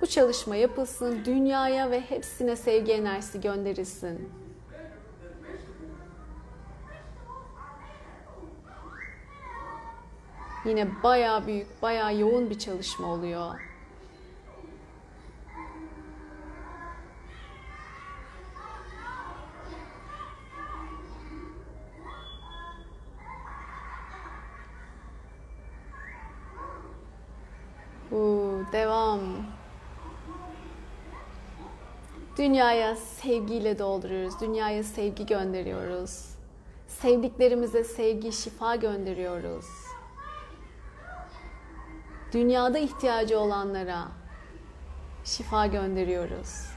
[0.00, 4.32] Bu çalışma yapılsın, dünyaya ve hepsine sevgi enerjisi gönderilsin.
[10.64, 13.71] Yine bayağı büyük, bayağı yoğun bir çalışma oluyor.
[28.12, 29.20] Uuu, devam.
[32.38, 34.40] Dünyaya sevgiyle dolduruyoruz.
[34.40, 36.28] Dünyaya sevgi gönderiyoruz.
[36.86, 39.66] Sevdiklerimize sevgi, şifa gönderiyoruz.
[42.32, 44.08] Dünyada ihtiyacı olanlara
[45.24, 46.72] şifa gönderiyoruz.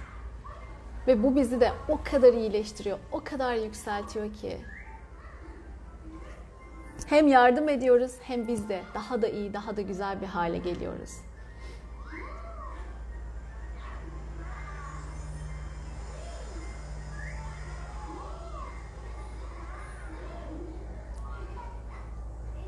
[1.08, 4.58] Ve bu bizi de o kadar iyileştiriyor, o kadar yükseltiyor ki.
[7.08, 11.25] Hem yardım ediyoruz hem biz de daha da iyi, daha da güzel bir hale geliyoruz.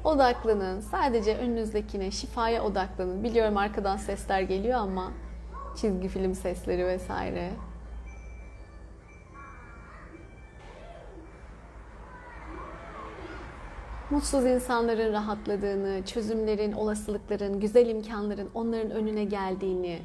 [0.08, 0.80] Odaklanın.
[0.80, 3.24] Sadece önünüzdekine, şifaya odaklanın.
[3.24, 5.12] Biliyorum arkadan sesler geliyor ama
[5.76, 7.52] çizgi film sesleri vesaire.
[14.10, 20.02] Mutsuz insanların rahatladığını, çözümlerin, olasılıkların, güzel imkanların onların önüne geldiğini,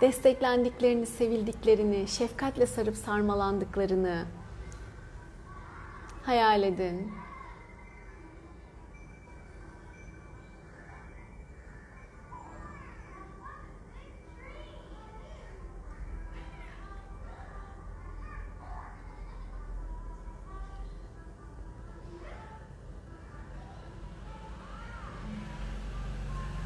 [0.00, 4.24] desteklendiklerini, sevildiklerini, şefkatle sarıp sarmalandıklarını
[6.30, 7.12] hayal edin.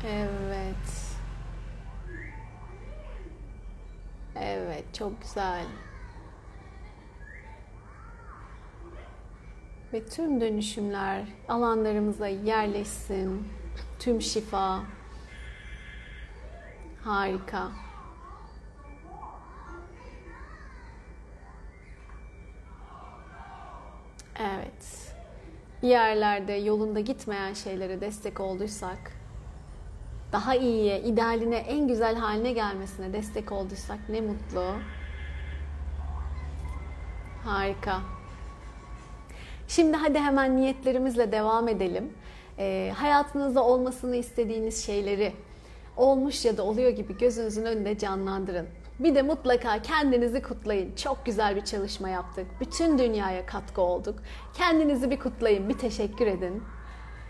[0.04, 0.76] Evet.
[4.36, 5.64] Evet, çok güzel.
[9.94, 13.48] Ve tüm dönüşümler alanlarımıza yerleşsin.
[13.98, 14.82] Tüm şifa.
[17.04, 17.68] Harika.
[24.38, 25.14] Evet.
[25.82, 29.12] Yerlerde yolunda gitmeyen şeylere destek olduysak,
[30.32, 34.74] daha iyiye, idealine, en güzel haline gelmesine destek olduysak ne mutlu.
[37.44, 38.23] Harika.
[39.68, 42.12] Şimdi hadi hemen niyetlerimizle devam edelim.
[42.58, 45.32] Ee, hayatınızda olmasını istediğiniz şeyleri
[45.96, 48.66] olmuş ya da oluyor gibi gözünüzün önünde canlandırın.
[48.98, 50.94] Bir de mutlaka kendinizi kutlayın.
[50.96, 52.46] Çok güzel bir çalışma yaptık.
[52.60, 54.18] Bütün dünyaya katkı olduk.
[54.54, 56.62] Kendinizi bir kutlayın, bir teşekkür edin.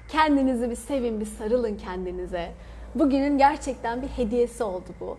[0.08, 2.52] Kendinizi bir sevin, bir sarılın kendinize.
[2.94, 5.18] Bugünün gerçekten bir hediyesi oldu bu.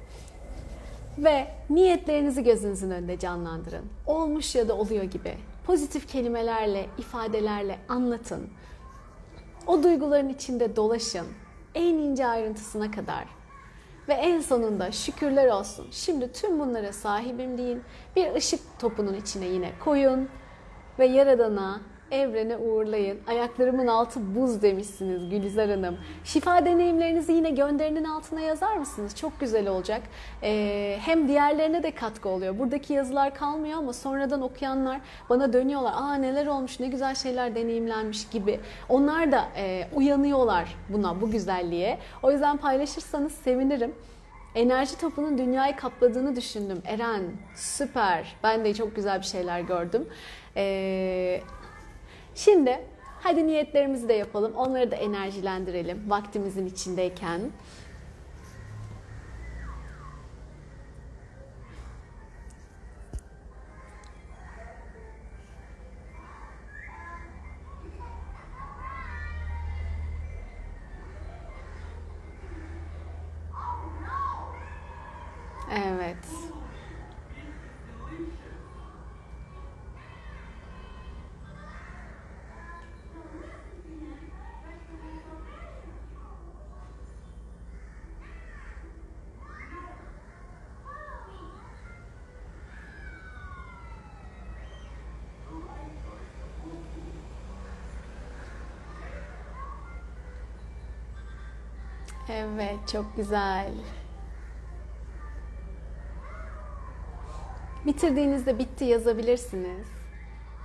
[1.17, 3.85] Ve niyetlerinizi gözünüzün önünde canlandırın.
[4.07, 5.37] Olmuş ya da oluyor gibi.
[5.65, 8.49] Pozitif kelimelerle, ifadelerle anlatın.
[9.67, 11.27] O duyguların içinde dolaşın.
[11.75, 13.25] En ince ayrıntısına kadar.
[14.07, 15.87] Ve en sonunda şükürler olsun.
[15.91, 17.81] Şimdi tüm bunlara sahibim deyin.
[18.15, 20.29] Bir ışık topunun içine yine koyun.
[20.99, 21.81] Ve Yaradan'a
[22.11, 23.19] evrene uğurlayın.
[23.27, 25.97] Ayaklarımın altı buz demişsiniz Gülizar Hanım.
[26.23, 29.15] Şifa deneyimlerinizi yine gönderinin altına yazar mısınız?
[29.15, 30.01] Çok güzel olacak.
[30.43, 32.59] Ee, hem diğerlerine de katkı oluyor.
[32.59, 35.93] Buradaki yazılar kalmıyor ama sonradan okuyanlar bana dönüyorlar.
[35.95, 38.59] Aa neler olmuş, ne güzel şeyler deneyimlenmiş gibi.
[38.89, 41.97] Onlar da e, uyanıyorlar buna, bu güzelliğe.
[42.23, 43.95] O yüzden paylaşırsanız sevinirim.
[44.55, 46.81] Enerji topunun dünyayı kapladığını düşündüm.
[46.85, 47.23] Eren
[47.55, 48.35] süper.
[48.43, 50.07] Ben de çok güzel bir şeyler gördüm.
[50.57, 51.41] Ee,
[52.35, 52.81] Şimdi
[53.21, 54.53] hadi niyetlerimizi de yapalım.
[54.55, 57.41] Onları da enerjilendirelim vaktimizin içindeyken.
[75.75, 76.44] Evet.
[102.29, 103.71] Evet, çok güzel.
[107.85, 109.87] Bitirdiğinizde bitti yazabilirsiniz.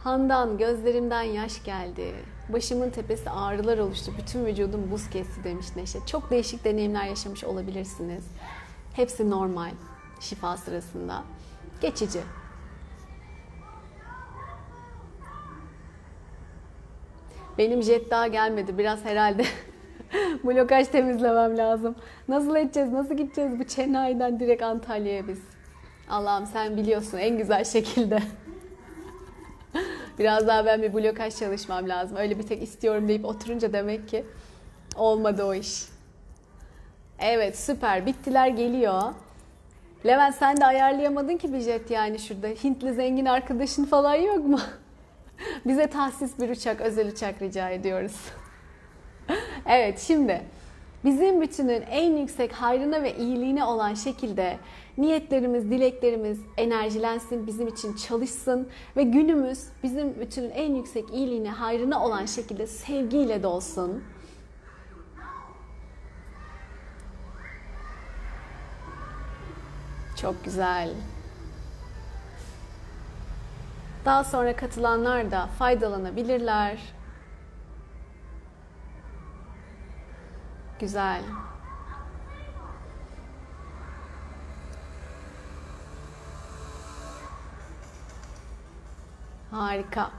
[0.05, 2.15] Handan gözlerimden yaş geldi.
[2.49, 4.13] Başımın tepesi ağrılar oluştu.
[4.19, 5.99] Bütün vücudum buz kesti demiş Neşe.
[6.07, 8.25] Çok değişik deneyimler yaşamış olabilirsiniz.
[8.93, 9.71] Hepsi normal
[10.21, 11.23] şifa sırasında.
[11.81, 12.21] Geçici.
[17.59, 18.79] Benim jet daha gelmedi.
[18.79, 19.45] Biraz herhalde
[20.45, 21.95] blokaj temizlemem lazım.
[22.29, 22.93] Nasıl edeceğiz?
[22.93, 25.41] Nasıl gideceğiz bu Chennai'den direkt Antalya'ya biz?
[26.11, 28.19] Allah'ım sen biliyorsun en güzel şekilde.
[30.19, 32.17] Biraz daha ben bir blokaj çalışmam lazım.
[32.17, 34.25] Öyle bir tek istiyorum deyip oturunca demek ki
[34.97, 35.85] olmadı o iş.
[37.19, 38.07] Evet süper.
[38.07, 39.03] Bittiler geliyor.
[40.07, 42.47] Levent sen de ayarlayamadın ki bir jet yani şurada.
[42.47, 44.61] Hintli zengin arkadaşın falan yok mu?
[45.67, 48.17] Bize tahsis bir uçak, özel uçak rica ediyoruz.
[49.67, 50.43] evet şimdi
[51.05, 54.59] bizim bütünün en yüksek hayrına ve iyiliğine olan şekilde
[54.99, 62.27] niyetlerimiz, dileklerimiz enerjilensin, bizim için çalışsın ve günümüz bizim bütünün en yüksek iyiliğine, hayrına olan
[62.27, 64.05] şekilde sevgiyle dolsun.
[70.21, 70.91] Çok güzel.
[74.05, 76.79] Daha sonra katılanlar da faydalanabilirler.
[80.81, 81.23] Güzel.
[89.51, 90.11] Harika.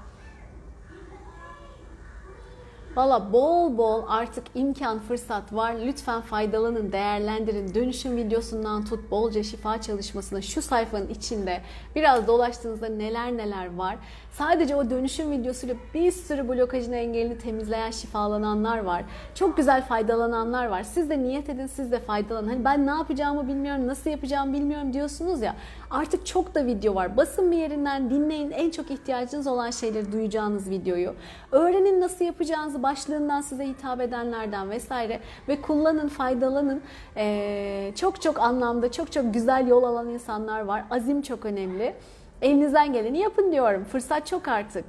[2.96, 5.76] Valla bol bol artık imkan, fırsat var.
[5.86, 7.74] Lütfen faydalanın, değerlendirin.
[7.74, 11.62] Dönüşüm videosundan tut bolca şifa çalışmasına şu sayfanın içinde
[11.96, 13.98] biraz dolaştığınızda neler neler var.
[14.32, 19.04] Sadece o dönüşüm videosuyla bir sürü blokajın engelini temizleyen şifalananlar var.
[19.36, 20.84] Çok güzel faydalananlar var.
[20.84, 22.48] Siz de niyet edin, siz de faydalanın.
[22.48, 25.56] Hani ben ne yapacağımı bilmiyorum, nasıl yapacağımı bilmiyorum diyorsunuz ya.
[25.92, 27.18] Artık çok da video var.
[27.18, 28.52] Basın bir yerinden dinleyin.
[28.52, 31.14] En çok ihtiyacınız olan şeyleri duyacağınız videoyu.
[31.52, 36.82] Öğrenin nasıl yapacağınızı başlığından size hitap edenlerden vesaire ve kullanın, faydalanın.
[37.18, 40.84] Ee, çok çok anlamda çok çok güzel yol alan insanlar var.
[40.92, 41.96] Azim çok önemli.
[42.42, 43.84] Elinizden geleni yapın diyorum.
[43.84, 44.86] Fırsat çok artık.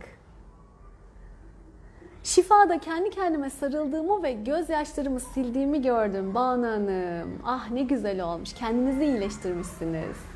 [2.22, 7.42] Şifada kendi kendime sarıldığımı ve gözyaşlarımı sildiğimi gördüm Banu Hanım.
[7.44, 8.52] Ah ne güzel olmuş.
[8.52, 10.31] Kendinizi iyileştirmişsiniz.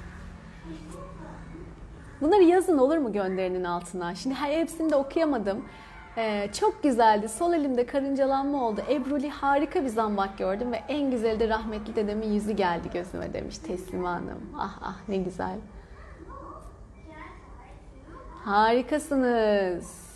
[2.21, 4.15] Bunları yazın olur mu gönderinin altına?
[4.15, 5.65] Şimdi her hepsini de okuyamadım.
[6.19, 7.29] Ee, çok güzeldi.
[7.29, 8.81] Sol elimde karıncalanma oldu.
[8.91, 13.59] Ebruli harika bir zambak gördüm ve en güzeli de rahmetli dedemin yüzü geldi gözüme demiş
[13.59, 14.41] Teslime Hanım.
[14.59, 15.57] Ah ah ne güzel.
[18.45, 20.07] Harikasınız.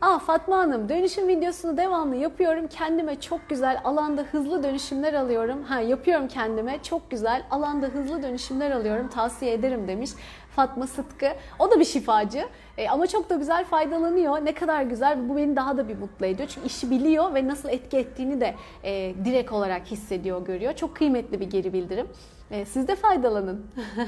[0.00, 2.66] Aa Fatma Hanım dönüşüm videosunu devamlı yapıyorum.
[2.68, 5.62] Kendime çok güzel alanda hızlı dönüşümler alıyorum.
[5.62, 9.08] Ha yapıyorum kendime çok güzel alanda hızlı dönüşümler alıyorum.
[9.08, 10.10] Tavsiye ederim demiş
[10.58, 11.26] Fatma Sıtkı.
[11.58, 12.48] O da bir şifacı
[12.78, 14.44] e, ama çok da güzel faydalanıyor.
[14.44, 16.48] Ne kadar güzel bu beni daha da bir mutlu ediyor.
[16.48, 18.54] Çünkü işi biliyor ve nasıl etki ettiğini de
[18.84, 20.72] e, direkt olarak hissediyor, görüyor.
[20.72, 22.06] Çok kıymetli bir geri bildirim.
[22.50, 23.66] E, siz de faydalanın.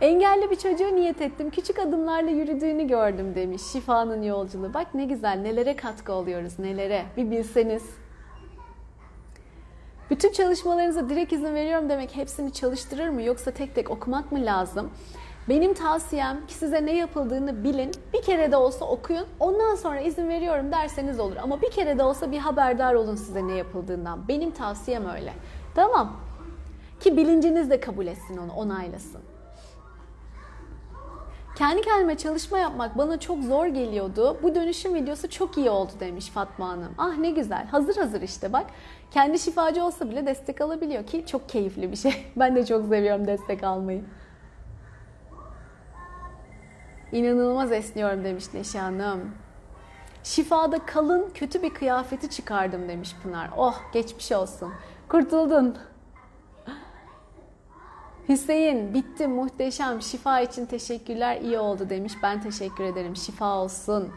[0.00, 1.50] Engelli bir çocuğu niyet ettim.
[1.50, 3.62] Küçük adımlarla yürüdüğünü gördüm demiş.
[3.72, 4.74] Şifanın yolculuğu.
[4.74, 7.04] Bak ne güzel nelere katkı oluyoruz nelere.
[7.16, 7.82] Bir bilseniz.
[10.10, 14.90] Bütün çalışmalarınıza direkt izin veriyorum demek hepsini çalıştırır mı yoksa tek tek okumak mı lazım?
[15.48, 17.90] Benim tavsiyem ki size ne yapıldığını bilin.
[18.12, 19.26] Bir kere de olsa okuyun.
[19.40, 21.36] Ondan sonra izin veriyorum derseniz olur.
[21.42, 24.28] Ama bir kere de olsa bir haberdar olun size ne yapıldığından.
[24.28, 25.32] Benim tavsiyem öyle.
[25.74, 26.16] Tamam.
[27.00, 29.20] Ki bilinciniz de kabul etsin onu, onaylasın.
[31.58, 34.36] Kendi kendime çalışma yapmak bana çok zor geliyordu.
[34.42, 36.94] Bu dönüşüm videosu çok iyi oldu demiş Fatma Hanım.
[36.98, 37.66] Ah ne güzel.
[37.66, 38.66] Hazır hazır işte bak.
[39.10, 42.26] Kendi şifacı olsa bile destek alabiliyor ki çok keyifli bir şey.
[42.36, 44.04] Ben de çok seviyorum destek almayı.
[47.12, 49.34] İnanılmaz esniyorum demiş Neşe Hanım.
[50.24, 53.50] Şifada kalın kötü bir kıyafeti çıkardım demiş Pınar.
[53.56, 54.72] Oh geçmiş olsun.
[55.08, 55.76] Kurtuldun.
[58.28, 62.12] Hüseyin bitti muhteşem şifa için teşekkürler iyi oldu demiş.
[62.22, 64.12] Ben teşekkür ederim şifa olsun.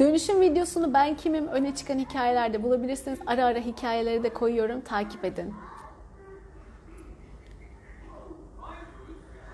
[0.00, 3.18] Dönüşüm videosunu ben kimim öne çıkan hikayelerde bulabilirsiniz.
[3.26, 5.54] Ara ara hikayeleri de koyuyorum takip edin.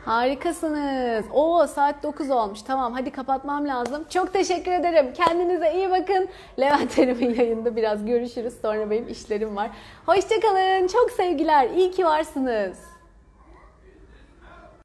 [0.05, 1.26] Harikasınız.
[1.32, 2.62] Oo saat 9 olmuş.
[2.62, 4.05] Tamam hadi kapatmam lazım.
[4.11, 5.12] Çok teşekkür ederim.
[5.14, 6.28] Kendinize iyi bakın.
[6.61, 8.55] Levent Hanım'ın yayında biraz görüşürüz.
[8.62, 9.70] Sonra benim işlerim var.
[10.07, 10.86] Hoşçakalın.
[10.86, 11.70] Çok sevgiler.
[11.70, 12.95] İyi ki varsınız.